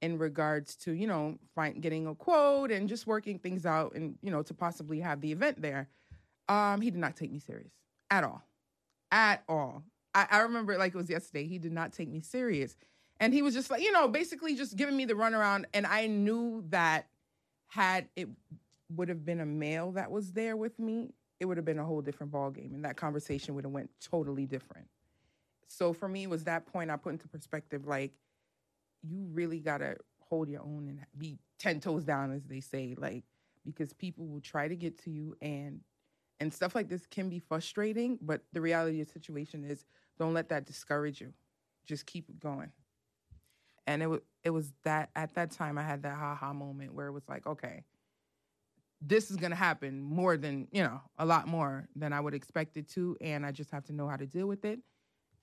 in 0.00 0.18
regards 0.18 0.76
to, 0.76 0.92
you 0.92 1.06
know, 1.06 1.38
find, 1.54 1.82
getting 1.82 2.06
a 2.06 2.14
quote 2.14 2.70
and 2.70 2.88
just 2.88 3.06
working 3.06 3.38
things 3.38 3.66
out, 3.66 3.94
and 3.94 4.16
you 4.22 4.30
know, 4.30 4.42
to 4.42 4.54
possibly 4.54 5.00
have 5.00 5.20
the 5.20 5.32
event 5.32 5.60
there. 5.60 5.88
Um, 6.48 6.80
he 6.80 6.90
did 6.90 7.00
not 7.00 7.16
take 7.16 7.32
me 7.32 7.38
serious 7.38 7.72
at 8.10 8.22
all, 8.22 8.42
at 9.10 9.42
all. 9.48 9.82
I, 10.14 10.26
I 10.30 10.38
remember 10.40 10.72
it 10.72 10.78
like 10.78 10.94
it 10.94 10.98
was 10.98 11.10
yesterday. 11.10 11.46
He 11.46 11.58
did 11.58 11.72
not 11.72 11.92
take 11.92 12.08
me 12.08 12.20
serious. 12.20 12.76
And 13.20 13.32
he 13.32 13.42
was 13.42 13.54
just 13.54 13.70
like, 13.70 13.82
you 13.82 13.92
know, 13.92 14.08
basically 14.08 14.54
just 14.56 14.76
giving 14.76 14.96
me 14.96 15.04
the 15.04 15.14
runaround. 15.14 15.64
And 15.72 15.86
I 15.86 16.06
knew 16.06 16.64
that 16.70 17.06
had 17.66 18.08
it 18.16 18.28
would 18.94 19.08
have 19.08 19.24
been 19.24 19.40
a 19.40 19.46
male 19.46 19.92
that 19.92 20.10
was 20.10 20.32
there 20.32 20.56
with 20.56 20.78
me, 20.78 21.14
it 21.40 21.46
would 21.46 21.56
have 21.56 21.66
been 21.66 21.78
a 21.78 21.84
whole 21.84 22.00
different 22.00 22.32
ballgame. 22.32 22.74
And 22.74 22.84
that 22.84 22.96
conversation 22.96 23.54
would 23.54 23.64
have 23.64 23.72
went 23.72 23.90
totally 24.00 24.46
different. 24.46 24.86
So 25.68 25.92
for 25.92 26.08
me, 26.08 26.24
it 26.24 26.30
was 26.30 26.44
that 26.44 26.66
point 26.66 26.90
I 26.90 26.96
put 26.96 27.12
into 27.12 27.26
perspective, 27.28 27.86
like, 27.86 28.12
you 29.02 29.26
really 29.32 29.58
gotta 29.58 29.96
hold 30.20 30.48
your 30.48 30.62
own 30.62 30.86
and 30.88 31.00
be 31.18 31.38
ten 31.58 31.80
toes 31.80 32.04
down, 32.04 32.32
as 32.32 32.44
they 32.44 32.60
say, 32.60 32.94
like, 32.96 33.24
because 33.64 33.92
people 33.92 34.26
will 34.26 34.40
try 34.40 34.68
to 34.68 34.76
get 34.76 35.02
to 35.04 35.10
you 35.10 35.36
and 35.40 35.80
and 36.40 36.52
stuff 36.52 36.74
like 36.74 36.88
this 36.88 37.06
can 37.06 37.28
be 37.28 37.38
frustrating, 37.38 38.18
but 38.20 38.42
the 38.52 38.60
reality 38.60 39.00
of 39.00 39.06
the 39.06 39.12
situation 39.12 39.64
is 39.64 39.84
don't 40.18 40.34
let 40.34 40.48
that 40.48 40.66
discourage 40.66 41.20
you. 41.20 41.32
Just 41.86 42.06
keep 42.06 42.26
going 42.40 42.72
and 43.86 44.02
it 44.02 44.06
was 44.06 44.20
it 44.42 44.50
was 44.50 44.72
that 44.84 45.10
at 45.16 45.34
that 45.34 45.50
time 45.50 45.78
I 45.78 45.82
had 45.82 46.02
that 46.02 46.16
haha 46.16 46.52
moment 46.52 46.94
where 46.94 47.06
it 47.06 47.12
was 47.12 47.28
like, 47.28 47.46
okay, 47.46 47.84
this 49.00 49.30
is 49.30 49.36
gonna 49.36 49.54
happen 49.54 50.00
more 50.00 50.36
than 50.36 50.68
you 50.70 50.82
know, 50.82 51.00
a 51.18 51.26
lot 51.26 51.48
more 51.48 51.88
than 51.96 52.12
I 52.12 52.20
would 52.20 52.34
expect 52.34 52.76
it 52.76 52.88
to, 52.90 53.16
and 53.20 53.44
I 53.44 53.52
just 53.52 53.70
have 53.70 53.84
to 53.84 53.92
know 53.92 54.08
how 54.08 54.16
to 54.16 54.26
deal 54.26 54.46
with 54.46 54.64
it, 54.64 54.80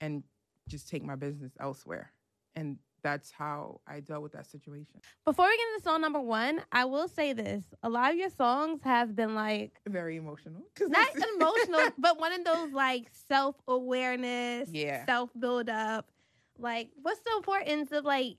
and 0.00 0.22
just 0.68 0.88
take 0.88 1.02
my 1.02 1.16
business 1.16 1.52
elsewhere, 1.60 2.12
and 2.54 2.78
that's 3.02 3.30
how 3.30 3.80
I 3.86 4.00
dealt 4.00 4.22
with 4.22 4.32
that 4.32 4.46
situation. 4.46 5.00
Before 5.24 5.46
we 5.46 5.56
get 5.56 5.66
into 5.74 5.84
song 5.84 6.00
number 6.00 6.20
one, 6.20 6.62
I 6.72 6.84
will 6.84 7.08
say 7.08 7.32
this: 7.32 7.64
a 7.82 7.88
lot 7.88 8.10
of 8.12 8.16
your 8.16 8.30
songs 8.30 8.80
have 8.84 9.14
been 9.14 9.34
like 9.34 9.80
Very 9.86 10.16
emotional, 10.16 10.62
not 10.80 11.08
emotional, 11.34 11.90
but 11.98 12.18
one 12.20 12.32
of 12.32 12.44
those 12.44 12.72
like 12.72 13.08
self 13.28 13.56
awareness, 13.68 14.68
Yeah. 14.72 15.04
self 15.06 15.30
build 15.38 15.68
up. 15.68 16.10
Like, 16.58 16.90
what's 17.00 17.20
the 17.20 17.32
importance 17.36 17.92
of 17.92 18.04
like 18.04 18.36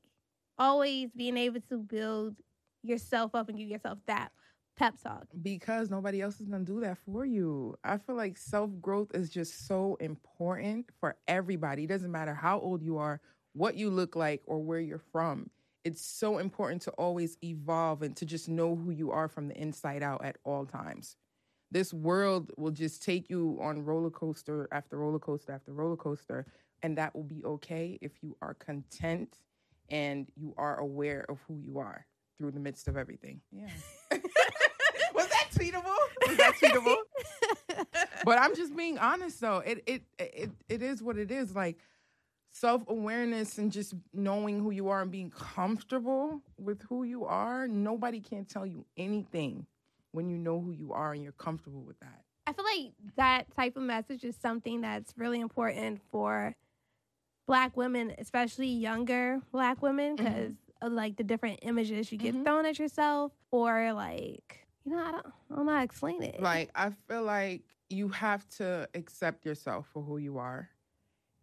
always 0.57 1.09
being 1.15 1.37
able 1.37 1.61
to 1.69 1.77
build 1.77 2.35
yourself 2.83 3.33
up 3.33 3.49
and 3.49 3.57
give 3.57 3.69
yourself 3.69 3.99
that 4.07 4.31
pep 4.77 4.95
talk? 5.01 5.25
because 5.41 5.89
nobody 5.89 6.21
else 6.21 6.39
is 6.39 6.47
going 6.47 6.65
to 6.65 6.71
do 6.73 6.79
that 6.81 6.97
for 7.05 7.25
you. 7.25 7.75
I 7.83 7.97
feel 7.97 8.15
like 8.15 8.37
self 8.37 8.69
growth 8.81 9.09
is 9.13 9.29
just 9.29 9.67
so 9.67 9.97
important 9.99 10.89
for 10.99 11.15
everybody. 11.27 11.83
It 11.83 11.87
doesn't 11.87 12.11
matter 12.11 12.33
how 12.33 12.59
old 12.59 12.81
you 12.81 12.97
are, 12.97 13.19
what 13.53 13.75
you 13.75 13.89
look 13.89 14.15
like, 14.15 14.41
or 14.45 14.59
where 14.59 14.79
you're 14.79 14.97
from. 14.97 15.49
It's 15.83 16.01
so 16.01 16.37
important 16.37 16.81
to 16.83 16.91
always 16.91 17.37
evolve 17.43 18.01
and 18.01 18.15
to 18.17 18.25
just 18.25 18.47
know 18.47 18.75
who 18.75 18.91
you 18.91 19.11
are 19.11 19.27
from 19.27 19.47
the 19.47 19.59
inside 19.59 20.01
out 20.01 20.23
at 20.23 20.37
all 20.43 20.65
times. 20.65 21.17
This 21.71 21.93
world 21.93 22.51
will 22.57 22.71
just 22.71 23.03
take 23.03 23.29
you 23.29 23.57
on 23.61 23.83
roller 23.83 24.11
coaster 24.11 24.67
after 24.71 24.97
roller 24.97 25.19
coaster 25.19 25.51
after 25.51 25.73
roller 25.73 25.97
coaster, 25.97 26.45
and 26.83 26.97
that 26.97 27.15
will 27.15 27.23
be 27.23 27.43
okay 27.43 27.97
if 28.01 28.11
you 28.21 28.37
are 28.41 28.53
content 28.53 29.39
and 29.89 30.29
you 30.35 30.53
are 30.57 30.77
aware 30.79 31.25
of 31.29 31.39
who 31.47 31.57
you 31.57 31.79
are 31.79 32.05
through 32.37 32.51
the 32.51 32.59
midst 32.59 32.87
of 32.87 32.97
everything. 32.97 33.41
Yeah. 33.51 33.69
was 34.11 35.27
that 35.27 35.47
tweetable? 35.53 36.27
Was 36.27 36.37
that 36.37 36.53
tweetable? 36.61 36.95
but 38.25 38.37
I'm 38.37 38.55
just 38.55 38.75
being 38.75 38.97
honest 38.97 39.41
though. 39.41 39.59
It 39.59 39.83
it 39.85 40.03
it 40.19 40.51
it 40.69 40.81
is 40.81 41.01
what 41.01 41.17
it 41.17 41.31
is. 41.31 41.55
Like 41.55 41.79
self-awareness 42.53 43.57
and 43.57 43.71
just 43.71 43.93
knowing 44.13 44.59
who 44.59 44.71
you 44.71 44.87
are 44.89 45.01
and 45.01 45.11
being 45.11 45.29
comfortable 45.31 46.41
with 46.57 46.81
who 46.83 47.03
you 47.03 47.25
are. 47.25 47.67
Nobody 47.67 48.19
can 48.21 48.45
tell 48.45 48.65
you 48.65 48.85
anything 48.95 49.65
when 50.11 50.29
you 50.29 50.37
know 50.37 50.61
who 50.61 50.71
you 50.71 50.93
are 50.93 51.13
and 51.13 51.23
you're 51.23 51.31
comfortable 51.33 51.81
with 51.81 51.99
that. 51.99 52.23
I 52.45 52.53
feel 52.53 52.65
like 52.65 52.93
that 53.15 53.53
type 53.55 53.75
of 53.75 53.83
message 53.83 54.23
is 54.23 54.35
something 54.35 54.81
that's 54.81 55.13
really 55.17 55.39
important 55.39 56.01
for 56.11 56.55
black 57.47 57.75
women, 57.75 58.13
especially 58.19 58.67
younger 58.67 59.41
black 59.51 59.81
women, 59.81 60.15
because 60.15 60.53
of 60.81 60.91
like 60.93 61.15
the 61.17 61.23
different 61.23 61.59
images 61.63 62.11
you 62.11 62.17
get 62.17 62.35
Mhm. 62.35 62.43
thrown 62.43 62.65
at 62.65 62.77
yourself, 62.79 63.31
or 63.51 63.93
like, 63.93 64.65
you 64.85 64.91
know, 64.95 65.03
I 65.03 65.11
don't, 65.11 65.25
I 65.25 65.55
don't 65.55 65.65
know 65.65 65.71
how 65.71 65.79
to 65.79 65.83
explain 65.85 66.21
it. 66.23 66.39
Like 66.39 66.69
I 66.75 66.91
feel 67.07 67.23
like 67.23 67.63
you 67.89 68.09
have 68.09 68.47
to 68.57 68.87
accept 68.93 69.45
yourself 69.45 69.87
for 69.87 70.03
who 70.03 70.17
you 70.17 70.37
are 70.37 70.69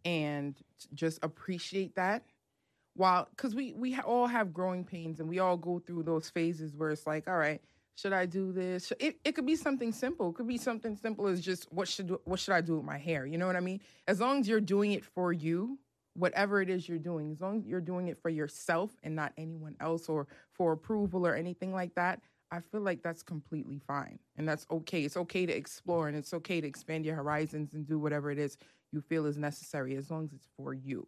and 0.05 0.55
just 0.93 1.19
appreciate 1.23 1.95
that. 1.95 2.23
While 2.95 3.29
cuz 3.37 3.55
we 3.55 3.73
we 3.73 3.97
all 3.99 4.27
have 4.27 4.53
growing 4.53 4.83
pains 4.83 5.19
and 5.19 5.29
we 5.29 5.39
all 5.39 5.57
go 5.57 5.79
through 5.79 6.03
those 6.03 6.29
phases 6.29 6.75
where 6.75 6.91
it's 6.91 7.07
like, 7.07 7.27
all 7.27 7.37
right, 7.37 7.61
should 7.95 8.13
I 8.13 8.25
do 8.25 8.51
this? 8.51 8.91
It 8.99 9.19
it 9.23 9.33
could 9.33 9.45
be 9.45 9.55
something 9.55 9.91
simple. 9.91 10.29
It 10.29 10.35
could 10.35 10.47
be 10.47 10.57
something 10.57 10.95
simple 10.95 11.27
as 11.27 11.41
just 11.41 11.71
what 11.71 11.87
should 11.87 12.15
what 12.25 12.39
should 12.39 12.53
I 12.53 12.61
do 12.61 12.77
with 12.77 12.85
my 12.85 12.97
hair? 12.97 13.25
You 13.25 13.37
know 13.37 13.47
what 13.47 13.55
I 13.55 13.61
mean? 13.61 13.81
As 14.07 14.19
long 14.19 14.39
as 14.39 14.47
you're 14.47 14.59
doing 14.59 14.91
it 14.93 15.05
for 15.05 15.31
you, 15.31 15.79
whatever 16.15 16.61
it 16.61 16.69
is 16.69 16.89
you're 16.89 16.97
doing, 16.97 17.31
as 17.31 17.41
long 17.41 17.59
as 17.59 17.65
you're 17.67 17.81
doing 17.81 18.07
it 18.07 18.17
for 18.17 18.29
yourself 18.29 18.91
and 19.03 19.15
not 19.15 19.33
anyone 19.37 19.75
else 19.79 20.09
or 20.09 20.27
for 20.51 20.73
approval 20.73 21.25
or 21.25 21.35
anything 21.35 21.73
like 21.73 21.95
that, 21.95 22.21
I 22.51 22.59
feel 22.59 22.81
like 22.81 23.01
that's 23.01 23.23
completely 23.23 23.79
fine. 23.87 24.19
And 24.37 24.47
that's 24.47 24.65
okay. 24.69 25.03
It's 25.03 25.17
okay 25.17 25.45
to 25.45 25.53
explore 25.55 26.07
and 26.07 26.17
it's 26.17 26.33
okay 26.33 26.59
to 26.59 26.67
expand 26.67 27.05
your 27.05 27.15
horizons 27.15 27.73
and 27.73 27.87
do 27.87 27.97
whatever 27.97 28.29
it 28.29 28.37
is 28.37 28.57
you 28.91 29.01
feel 29.01 29.25
is 29.25 29.37
necessary 29.37 29.95
as 29.95 30.11
long 30.11 30.25
as 30.25 30.33
it's 30.33 30.47
for 30.57 30.73
you. 30.73 31.07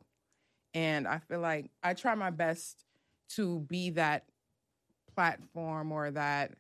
And 0.73 1.08
I 1.08 1.19
feel 1.19 1.39
like 1.39 1.69
I 1.84 1.93
try 1.93 2.15
my 2.15 2.29
best 2.29 2.86
to 3.32 3.60
be 3.62 3.89
that 3.91 4.23
platform 5.13 5.91
or 5.91 6.12
that 6.12 6.53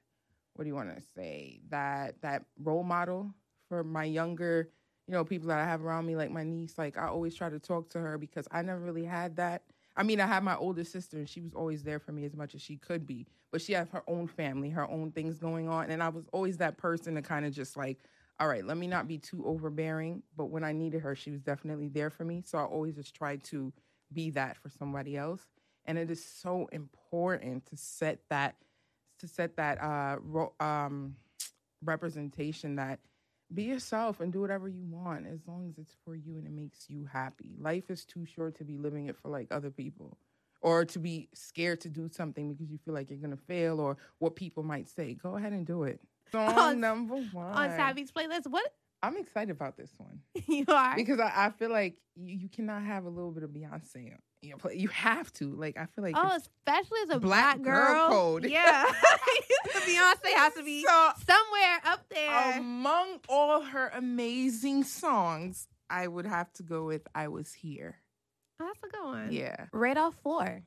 what 0.55 0.65
do 0.65 0.67
you 0.67 0.75
want 0.75 0.95
to 0.95 1.01
say? 1.15 1.61
That 1.69 2.21
that 2.21 2.43
role 2.61 2.83
model 2.83 3.33
for 3.69 3.83
my 3.83 4.03
younger, 4.03 4.69
you 5.07 5.13
know, 5.13 5.23
people 5.25 5.47
that 5.47 5.59
I 5.59 5.65
have 5.65 5.83
around 5.83 6.05
me 6.05 6.15
like 6.15 6.29
my 6.29 6.43
niece, 6.43 6.77
like 6.77 6.97
I 6.97 7.07
always 7.07 7.33
try 7.35 7.49
to 7.49 7.59
talk 7.59 7.89
to 7.91 7.99
her 7.99 8.17
because 8.17 8.47
I 8.51 8.61
never 8.61 8.79
really 8.79 9.05
had 9.05 9.37
that 9.37 9.63
I 9.95 10.03
mean, 10.03 10.19
I 10.19 10.25
had 10.25 10.43
my 10.43 10.55
older 10.55 10.83
sister, 10.83 11.17
and 11.17 11.29
she 11.29 11.41
was 11.41 11.53
always 11.53 11.83
there 11.83 11.99
for 11.99 12.11
me 12.11 12.25
as 12.25 12.35
much 12.35 12.55
as 12.55 12.61
she 12.61 12.77
could 12.77 13.05
be. 13.05 13.27
But 13.51 13.61
she 13.61 13.73
had 13.73 13.89
her 13.89 14.03
own 14.07 14.27
family, 14.27 14.69
her 14.69 14.89
own 14.89 15.11
things 15.11 15.37
going 15.37 15.69
on, 15.69 15.91
and 15.91 16.01
I 16.01 16.09
was 16.09 16.25
always 16.33 16.57
that 16.57 16.77
person 16.77 17.15
to 17.15 17.21
kind 17.21 17.45
of 17.45 17.53
just 17.53 17.77
like, 17.77 17.99
all 18.39 18.47
right, 18.47 18.65
let 18.65 18.77
me 18.77 18.87
not 18.87 19.07
be 19.07 19.19
too 19.19 19.45
overbearing. 19.45 20.23
But 20.35 20.45
when 20.45 20.63
I 20.63 20.71
needed 20.71 21.01
her, 21.01 21.15
she 21.15 21.29
was 21.29 21.41
definitely 21.41 21.89
there 21.89 22.09
for 22.09 22.25
me. 22.25 22.41
So 22.45 22.57
I 22.57 22.63
always 22.63 22.95
just 22.95 23.13
tried 23.13 23.43
to 23.45 23.71
be 24.11 24.31
that 24.31 24.57
for 24.57 24.69
somebody 24.69 25.15
else. 25.15 25.41
And 25.85 25.97
it 25.97 26.09
is 26.09 26.23
so 26.23 26.67
important 26.71 27.65
to 27.67 27.77
set 27.77 28.19
that 28.29 28.55
to 29.19 29.27
set 29.27 29.55
that 29.55 29.81
uh, 29.81 30.17
um, 30.59 31.15
representation 31.83 32.75
that 32.75 32.99
be 33.53 33.63
yourself 33.63 34.19
and 34.19 34.31
do 34.33 34.41
whatever 34.41 34.67
you 34.67 34.83
want 34.85 35.25
as 35.27 35.39
long 35.47 35.67
as 35.69 35.77
it's 35.77 35.95
for 36.05 36.15
you 36.15 36.37
and 36.37 36.45
it 36.47 36.51
makes 36.53 36.89
you 36.89 37.05
happy. 37.11 37.55
Life 37.59 37.89
is 37.89 38.05
too 38.05 38.25
short 38.25 38.55
to 38.57 38.63
be 38.63 38.77
living 38.77 39.07
it 39.07 39.15
for 39.17 39.29
like 39.29 39.47
other 39.51 39.69
people 39.69 40.17
or 40.61 40.85
to 40.85 40.99
be 40.99 41.29
scared 41.33 41.81
to 41.81 41.89
do 41.89 42.07
something 42.09 42.53
because 42.53 42.71
you 42.71 42.79
feel 42.85 42.93
like 42.93 43.09
you're 43.09 43.19
going 43.19 43.31
to 43.35 43.43
fail 43.45 43.79
or 43.79 43.97
what 44.19 44.35
people 44.35 44.63
might 44.63 44.89
say. 44.89 45.13
Go 45.13 45.35
ahead 45.35 45.51
and 45.53 45.65
do 45.65 45.83
it. 45.83 45.99
Song 46.31 46.57
On- 46.57 46.79
number 46.79 47.15
one. 47.31 47.51
on 47.53 47.69
Savvy's 47.71 48.11
playlist, 48.11 48.47
what 48.47 48.65
I'm 49.03 49.17
excited 49.17 49.51
about 49.51 49.75
this 49.77 49.91
one 49.97 50.21
you 50.47 50.63
are? 50.69 50.95
because 50.95 51.19
I, 51.19 51.31
I 51.35 51.49
feel 51.51 51.69
like 51.69 51.97
you, 52.15 52.37
you 52.37 52.49
cannot 52.49 52.83
have 52.83 53.05
a 53.05 53.09
little 53.09 53.31
bit 53.31 53.43
of 53.43 53.49
Beyonce. 53.51 54.13
Your 54.43 54.57
play. 54.57 54.75
You 54.77 54.87
have 54.89 55.31
to. 55.33 55.49
Like, 55.55 55.77
I 55.77 55.85
feel 55.87 56.03
like 56.03 56.15
oh, 56.17 56.35
especially 56.37 56.99
as 57.03 57.09
a 57.11 57.19
Black 57.19 57.57
black, 57.59 57.61
girl 57.61 57.93
girl. 57.93 58.09
code. 58.09 58.45
Yeah, 58.45 58.85
Beyonce 59.67 60.33
has 60.35 60.53
to 60.55 60.63
be 60.63 60.83
so 60.83 61.11
somewhere 61.25 61.79
up 61.85 62.05
there. 62.09 62.57
Among 62.59 63.19
all 63.29 63.61
her 63.61 63.89
amazing 63.93 64.83
songs, 64.83 65.67
I 65.89 66.07
would 66.07 66.25
have 66.25 66.51
to 66.53 66.63
go 66.63 66.85
with 66.85 67.07
I 67.15 67.27
Was 67.29 67.53
Here. 67.53 67.97
oh, 68.59 68.65
that's 68.65 68.79
a 68.83 68.95
good 68.97 69.05
one. 69.05 69.31
Yeah. 69.31 69.65
Radar 69.71 70.11
Four, 70.23 70.61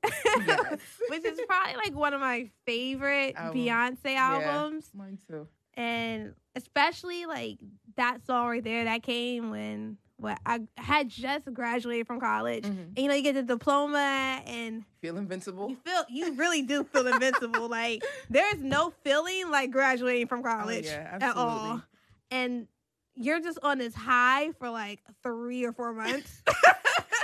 Yes. 0.47 0.79
which 1.11 1.25
is 1.25 1.39
probably 1.49 1.77
like 1.77 1.95
one 1.95 2.15
of 2.15 2.21
my 2.21 2.51
favorite 2.67 3.35
Album. 3.37 3.61
Beyonce 3.61 3.97
Yeah. 4.05 4.41
albums, 4.41 4.91
Mine 4.95 5.19
too. 5.29 5.47
and 5.75 6.35
especially 6.55 7.27
like 7.27 7.59
that 7.97 8.25
song 8.27 8.49
right 8.49 8.65
there 8.65 8.85
that 8.85 9.03
came 9.03 9.51
when 9.51 9.99
what 10.18 10.38
I 10.46 10.61
had 10.79 11.09
just 11.09 11.52
graduated 11.52 12.07
from 12.07 12.20
college. 12.20 12.64
Mhm. 12.64 12.68
And 12.88 12.98
you 12.98 13.09
know, 13.09 13.14
you 13.14 13.22
get 13.22 13.35
the 13.35 13.42
diploma 13.42 14.42
and 14.46 14.85
Feel 15.02 15.18
invincible. 15.18 15.68
you 15.70 15.76
feel 15.85 16.05
you 16.09 16.33
really 16.35 16.62
do 16.62 16.85
feel 16.85 17.07
invincible. 17.12 17.68
like 17.68 18.02
there's 18.31 18.61
no 18.61 18.92
feeling 19.05 19.50
like 19.50 19.70
graduating 19.70 20.26
from 20.26 20.42
college 20.42 20.87
Oh, 20.88 20.90
yeah, 20.90 21.18
at 21.20 21.37
all. 21.37 21.83
And 22.31 22.66
you're 23.14 23.40
just 23.40 23.59
on 23.62 23.79
this 23.79 23.94
high 23.94 24.52
for 24.59 24.68
like 24.70 25.00
three 25.22 25.64
or 25.64 25.72
four 25.72 25.92
months. 25.92 26.42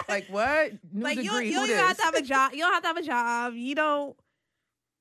Like 0.08 0.26
what? 0.28 0.72
New 0.92 1.02
like 1.04 1.16
you, 1.16 1.24
don't- 1.30 1.32
degree. 1.42 1.48
you 1.48 1.54
who 1.54 1.60
don't 1.66 1.70
even 1.70 1.84
have 1.84 1.96
to 1.96 2.02
have 2.02 2.14
a 2.14 2.22
job. 2.22 2.52
You 2.52 2.58
don't 2.58 2.72
have 2.74 2.82
to 2.82 2.88
have 2.88 2.96
a 2.98 3.02
job. 3.02 3.54
You 3.54 3.74
don't 3.74 4.16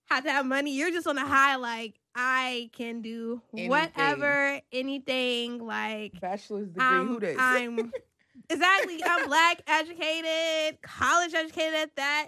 have 0.10 0.23
to 0.23 0.32
have 0.32 0.45
money. 0.45 0.73
You're 0.73 0.91
just 0.91 1.06
on 1.08 1.17
a 1.17 1.25
high. 1.25 1.56
Like 1.58 1.95
I 2.15 2.69
can 2.74 3.02
do 3.02 3.41
whatever, 3.52 4.60
anything. 4.71 5.65
Like 5.65 6.19
Bachelor's 6.19 6.67
degree. 6.67 6.86
I'm, 6.86 7.08
who 7.08 7.19
this? 7.19 7.38
I'm 7.39 7.91
exactly. 8.50 9.02
I'm 9.06 9.28
black, 9.28 9.62
educated, 9.67 10.82
college 10.82 11.34
educated 11.34 11.76
at 11.76 11.95
that. 11.95 12.28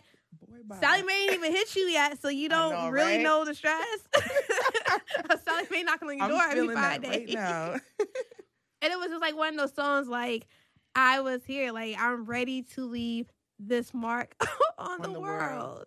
Boy. 0.65 0.75
Sallie 0.79 1.03
Mae 1.03 1.23
ain't 1.23 1.33
even 1.33 1.51
hit 1.51 1.75
you 1.75 1.83
yet, 1.83 2.21
so 2.21 2.29
you 2.29 2.47
don't 2.47 2.71
know, 2.73 2.89
really 2.89 3.15
right? 3.17 3.21
know 3.21 3.43
the 3.43 3.53
stress. 3.53 3.85
Sallie 5.45 5.67
Mae 5.71 5.83
knocking 5.83 6.09
on 6.09 6.17
your 6.17 6.25
I'm 6.25 6.31
door 6.31 6.41
every 6.63 6.75
five 6.75 7.01
days. 7.01 7.35
right. 7.35 7.79
And 8.81 8.91
it 8.91 8.99
was 8.99 9.07
just 9.07 9.21
like 9.21 9.37
one 9.37 9.53
of 9.53 9.57
those 9.57 9.73
songs 9.73 10.09
like 10.09 10.45
I 10.93 11.21
was 11.21 11.45
here, 11.45 11.71
like 11.71 11.95
I'm 11.97 12.25
ready 12.25 12.63
to 12.75 12.85
leave 12.85 13.31
this 13.57 13.93
mark 13.93 14.35
on, 14.77 15.01
the, 15.01 15.07
the 15.07 15.19
world. 15.21 15.51
world. 15.61 15.85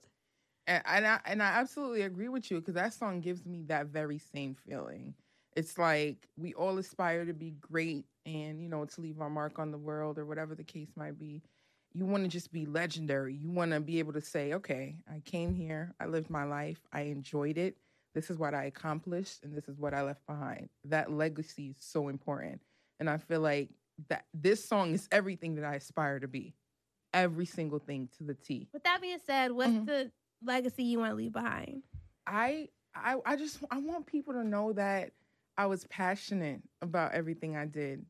And, 0.67 0.83
and 0.87 1.07
I 1.07 1.21
and 1.27 1.43
I 1.43 1.47
absolutely 1.47 2.03
agree 2.03 2.29
with 2.29 2.51
you 2.51 2.61
because 2.61 2.75
that 2.75 2.93
song 2.95 3.21
gives 3.21 3.45
me 3.47 3.63
that 3.69 3.87
very 3.87 4.19
same 4.19 4.55
feeling. 4.55 5.15
It's 5.55 5.79
like 5.79 6.29
we 6.37 6.55
all 6.55 6.79
aspire 6.79 7.25
to 7.25 7.33
be 7.33 7.53
great 7.61 8.05
and 8.27 8.61
you 8.61 8.69
know 8.69 8.85
to 8.85 9.01
leave 9.01 9.21
our 9.21 9.31
mark 9.31 9.59
on 9.59 9.71
the 9.71 9.79
world 9.79 10.19
or 10.19 10.27
whatever 10.27 10.55
the 10.55 10.65
case 10.65 10.91
might 10.97 11.19
be. 11.19 11.43
You 11.95 12.05
want 12.05 12.25
to 12.25 12.29
just 12.29 12.53
be 12.53 12.67
legendary. 12.67 13.35
You 13.35 13.51
want 13.51 13.73
to 13.73 13.81
be 13.81 13.99
able 14.01 14.13
to 14.15 14.21
say, 14.21 14.53
"Okay, 14.55 14.97
I 15.11 15.21
came 15.21 15.55
here. 15.55 15.95
I 16.01 16.07
lived 16.07 16.31
my 16.31 16.45
life. 16.45 16.81
I 16.93 17.03
enjoyed 17.03 17.59
it. 17.59 17.77
This 18.15 18.29
is 18.31 18.39
what 18.39 18.55
I 18.55 18.65
accomplished 18.65 19.45
and 19.45 19.57
this 19.57 19.69
is 19.69 19.79
what 19.79 19.95
I 19.95 20.03
left 20.03 20.27
behind." 20.27 20.69
That 20.85 21.11
legacy 21.13 21.71
is 21.71 21.77
so 21.81 22.09
important. 22.09 22.61
And 22.99 23.09
I 23.09 23.19
feel 23.19 23.41
like 23.41 23.71
that 24.09 24.25
this 24.35 24.65
song 24.65 24.93
is 24.93 25.09
everything 25.13 25.55
that 25.55 25.65
I 25.65 25.77
aspire 25.77 26.19
to 26.21 26.29
be. 26.29 26.55
Every 27.15 27.47
single 27.47 27.79
thing 27.79 28.09
to 28.19 28.25
the 28.25 28.35
T. 28.35 28.69
With 28.75 28.83
that 28.85 29.01
being 29.01 29.19
said, 29.25 29.53
what's 29.53 29.73
Mhm. 29.73 29.87
the 29.87 30.13
legacy 30.47 30.85
you 30.85 30.99
want 30.99 31.13
to 31.13 31.17
leave 31.17 31.33
behind? 31.33 31.83
I 32.27 32.69
I 32.95 33.17
I 33.25 33.37
just 33.37 33.59
I 33.71 33.79
want 33.79 34.07
people 34.07 34.33
to 34.35 34.45
know 34.45 34.73
that 34.73 35.13
I 35.59 35.67
was 35.67 35.85
passionate 35.87 36.63
about 36.83 37.13
everything 37.13 37.57
I 37.57 37.67
did. 37.67 38.05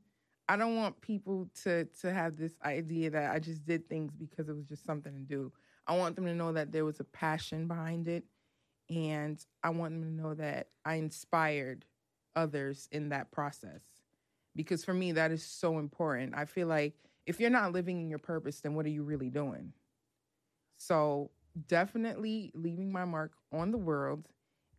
I 0.49 0.57
don't 0.57 0.77
want 0.77 1.01
people 1.01 1.49
to 1.65 1.85
to 2.01 2.13
have 2.13 2.37
this 2.37 2.53
idea 2.65 3.11
that 3.11 3.33
I 3.33 3.39
just 3.39 3.65
did 3.65 3.89
things 3.89 4.13
because 4.15 4.49
it 4.49 4.57
was 4.57 4.67
just 4.67 4.85
something 4.85 5.13
to 5.13 5.21
do. 5.21 5.53
I 5.87 5.97
want 5.97 6.17
them 6.17 6.27
to 6.27 6.35
know 6.35 6.53
that 6.53 6.73
there 6.73 6.85
was 6.85 7.01
a 7.01 7.05
passion 7.05 7.69
behind 7.69 8.09
it 8.09 8.25
and 8.89 9.45
I 9.63 9.71
want 9.71 9.95
them 9.95 10.03
to 10.03 10.23
know 10.23 10.35
that 10.35 10.69
I 10.85 10.97
inspired 10.97 11.85
others 12.35 12.89
in 12.93 13.09
that 13.11 13.31
process. 13.33 13.83
Because 14.55 14.85
for 14.85 14.95
me 14.95 15.13
that 15.13 15.33
is 15.33 15.43
so 15.43 15.79
important. 15.79 16.35
I 16.35 16.45
feel 16.45 16.69
like 16.69 16.95
if 17.27 17.41
you're 17.41 17.51
not 17.51 17.73
living 17.73 18.01
in 18.01 18.09
your 18.09 18.19
purpose 18.19 18.61
then 18.61 18.75
what 18.75 18.87
are 18.87 18.91
you 18.91 19.03
really 19.03 19.31
doing? 19.31 19.73
So 20.79 21.31
definitely 21.69 22.51
leaving 22.55 22.93
my 22.93 23.05
mark 23.05 23.33
on 23.53 23.71
the 23.71 23.79
world 23.79 24.29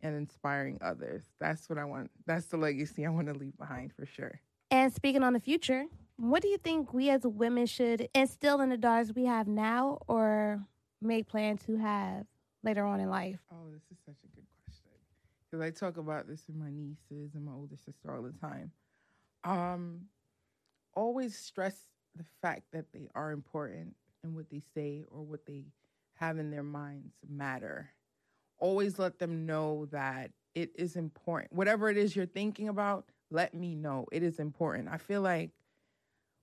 and 0.02 0.14
inspiring 0.14 0.78
others. 0.80 1.24
That's 1.40 1.68
what 1.68 1.78
I 1.78 1.84
want. 1.84 2.10
That's 2.26 2.46
the 2.46 2.56
legacy 2.56 3.04
I 3.04 3.10
want 3.10 3.26
to 3.28 3.34
leave 3.34 3.56
behind 3.58 3.92
for 3.92 4.06
sure. 4.06 4.40
And 4.70 4.92
speaking 4.92 5.22
on 5.22 5.32
the 5.32 5.40
future, 5.40 5.86
what 6.16 6.42
do 6.42 6.48
you 6.48 6.58
think 6.58 6.92
we 6.92 7.10
as 7.10 7.22
women 7.24 7.66
should 7.66 8.08
instill 8.14 8.60
in 8.60 8.68
the 8.68 8.76
daughters 8.76 9.14
we 9.14 9.24
have 9.24 9.48
now 9.48 9.98
or 10.06 10.62
make 11.00 11.28
plan 11.28 11.56
to 11.58 11.76
have 11.76 12.26
later 12.62 12.84
on 12.84 13.00
in 13.00 13.08
life? 13.08 13.40
Oh, 13.52 13.70
this 13.72 13.82
is 13.90 13.98
such 14.04 14.18
a 14.24 14.36
good 14.36 14.46
question. 14.64 14.90
Because 15.50 15.64
I 15.64 15.70
talk 15.70 15.96
about 15.96 16.28
this 16.28 16.44
with 16.46 16.56
my 16.56 16.70
nieces 16.70 17.34
and 17.34 17.44
my 17.44 17.52
older 17.52 17.76
sister 17.76 18.14
all 18.14 18.22
the 18.22 18.32
time. 18.32 18.72
Um, 19.44 20.02
always 20.94 21.36
stress 21.36 21.78
the 22.16 22.24
fact 22.42 22.64
that 22.72 22.92
they 22.92 23.08
are 23.14 23.30
important 23.30 23.94
and 24.22 24.34
what 24.34 24.50
they 24.50 24.60
say 24.74 25.04
or 25.10 25.22
what 25.22 25.46
they 25.46 25.64
have 26.18 26.38
in 26.38 26.50
their 26.50 26.62
minds 26.62 27.14
matter. 27.28 27.90
Always 28.58 28.98
let 28.98 29.18
them 29.18 29.46
know 29.46 29.86
that 29.92 30.30
it 30.54 30.70
is 30.74 30.96
important. 30.96 31.52
Whatever 31.52 31.88
it 31.88 31.96
is 31.96 32.16
you're 32.16 32.26
thinking 32.26 32.68
about, 32.68 33.06
let 33.30 33.54
me 33.54 33.74
know. 33.74 34.06
It 34.10 34.22
is 34.22 34.38
important. 34.38 34.88
I 34.88 34.96
feel 34.96 35.20
like 35.22 35.50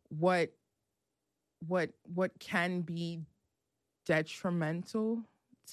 what 0.09 0.51
what 1.67 1.89
what 2.13 2.31
can 2.39 2.81
be 2.81 3.21
detrimental 4.05 5.23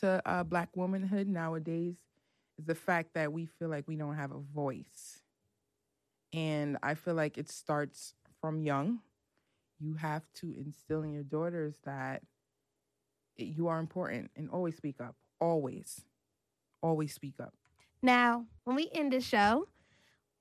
to 0.00 0.22
uh, 0.24 0.42
black 0.42 0.70
womanhood 0.74 1.28
nowadays 1.28 1.96
is 2.58 2.64
the 2.64 2.74
fact 2.74 3.14
that 3.14 3.32
we 3.32 3.46
feel 3.46 3.68
like 3.68 3.86
we 3.86 3.96
don't 3.96 4.16
have 4.16 4.32
a 4.32 4.38
voice. 4.38 5.20
And 6.32 6.78
I 6.82 6.94
feel 6.94 7.14
like 7.14 7.36
it 7.36 7.50
starts 7.50 8.14
from 8.40 8.62
young. 8.62 9.00
You 9.78 9.94
have 9.94 10.22
to 10.36 10.54
instill 10.56 11.02
in 11.02 11.12
your 11.12 11.24
daughters 11.24 11.76
that 11.84 12.22
you 13.44 13.68
are 13.68 13.78
important 13.80 14.30
and 14.36 14.48
always 14.50 14.76
speak 14.76 15.00
up. 15.00 15.16
Always. 15.40 16.04
Always 16.82 17.12
speak 17.14 17.34
up. 17.40 17.54
Now, 18.02 18.46
when 18.64 18.76
we 18.76 18.88
end 18.92 19.12
the 19.12 19.20
show, 19.20 19.68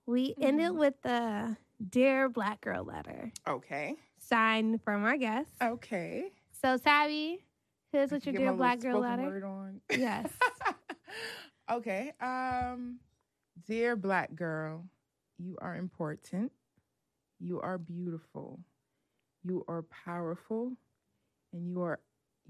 we 0.05 0.33
end 0.41 0.59
it 0.59 0.71
Mhm. 0.71 0.79
with 0.79 1.01
the 1.01 1.57
Dear 1.89 2.29
Black 2.29 2.61
Girl 2.61 2.83
letter 2.83 3.31
Okay. 3.47 3.95
signed 4.17 4.81
from 4.83 5.03
our 5.03 5.17
guest. 5.17 5.51
Okay. 5.61 6.31
So, 6.51 6.77
Tabby, 6.77 7.43
here's 7.91 8.11
what 8.11 8.25
your 8.25 8.33
Dear 8.33 8.53
Black 8.53 8.79
Girl 8.79 8.99
letter. 8.99 9.23
word 9.23 9.43
on. 9.43 9.81
Yes. 9.91 10.31
okay. 11.69 12.11
Um, 12.19 12.99
dear 13.65 13.95
black 13.95 14.35
girl, 14.35 14.87
you 15.37 15.57
are 15.61 15.75
important. 15.75 16.51
You 17.39 17.59
are 17.61 17.77
beautiful. 17.77 18.59
You 19.43 19.63
are 19.67 19.81
powerful, 19.83 20.77
and 21.51 21.69
you 21.71 21.81
are 21.81 21.99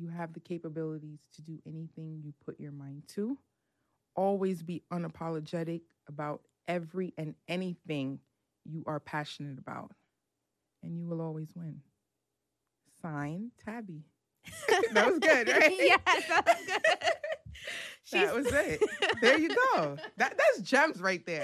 you 0.02 0.10
have 0.10 0.34
the 0.34 0.40
capabilities 0.40 1.20
to 1.36 1.42
do 1.42 1.60
anything 1.66 2.22
you 2.24 2.34
put 2.44 2.60
your 2.60 2.72
mind 2.72 3.04
to. 3.10 3.38
Always 4.16 4.64
be 4.64 4.84
unapologetic 4.92 5.82
about 6.08 6.42
every 6.68 7.14
and 7.18 7.36
anything 7.48 8.20
you 8.66 8.84
are 8.88 9.00
passionate 9.00 9.60
about, 9.60 9.92
and 10.84 10.98
you 10.98 11.06
will 11.06 11.22
always 11.22 11.50
win. 11.56 11.82
Sign 13.02 13.52
Tabby. 13.64 14.04
that 14.92 15.06
was 15.08 15.20
good, 15.20 15.48
right? 15.50 15.76
yes, 15.80 16.00
that 16.28 16.46
was 16.46 16.66
good. 16.66 17.12
that 18.12 18.36
was 18.36 18.48
it. 18.52 18.82
There 19.22 19.40
you 19.40 19.50
go. 19.50 19.98
That 20.18 20.38
that's 20.38 20.62
gems 20.62 21.00
right 21.00 21.26
there. 21.26 21.40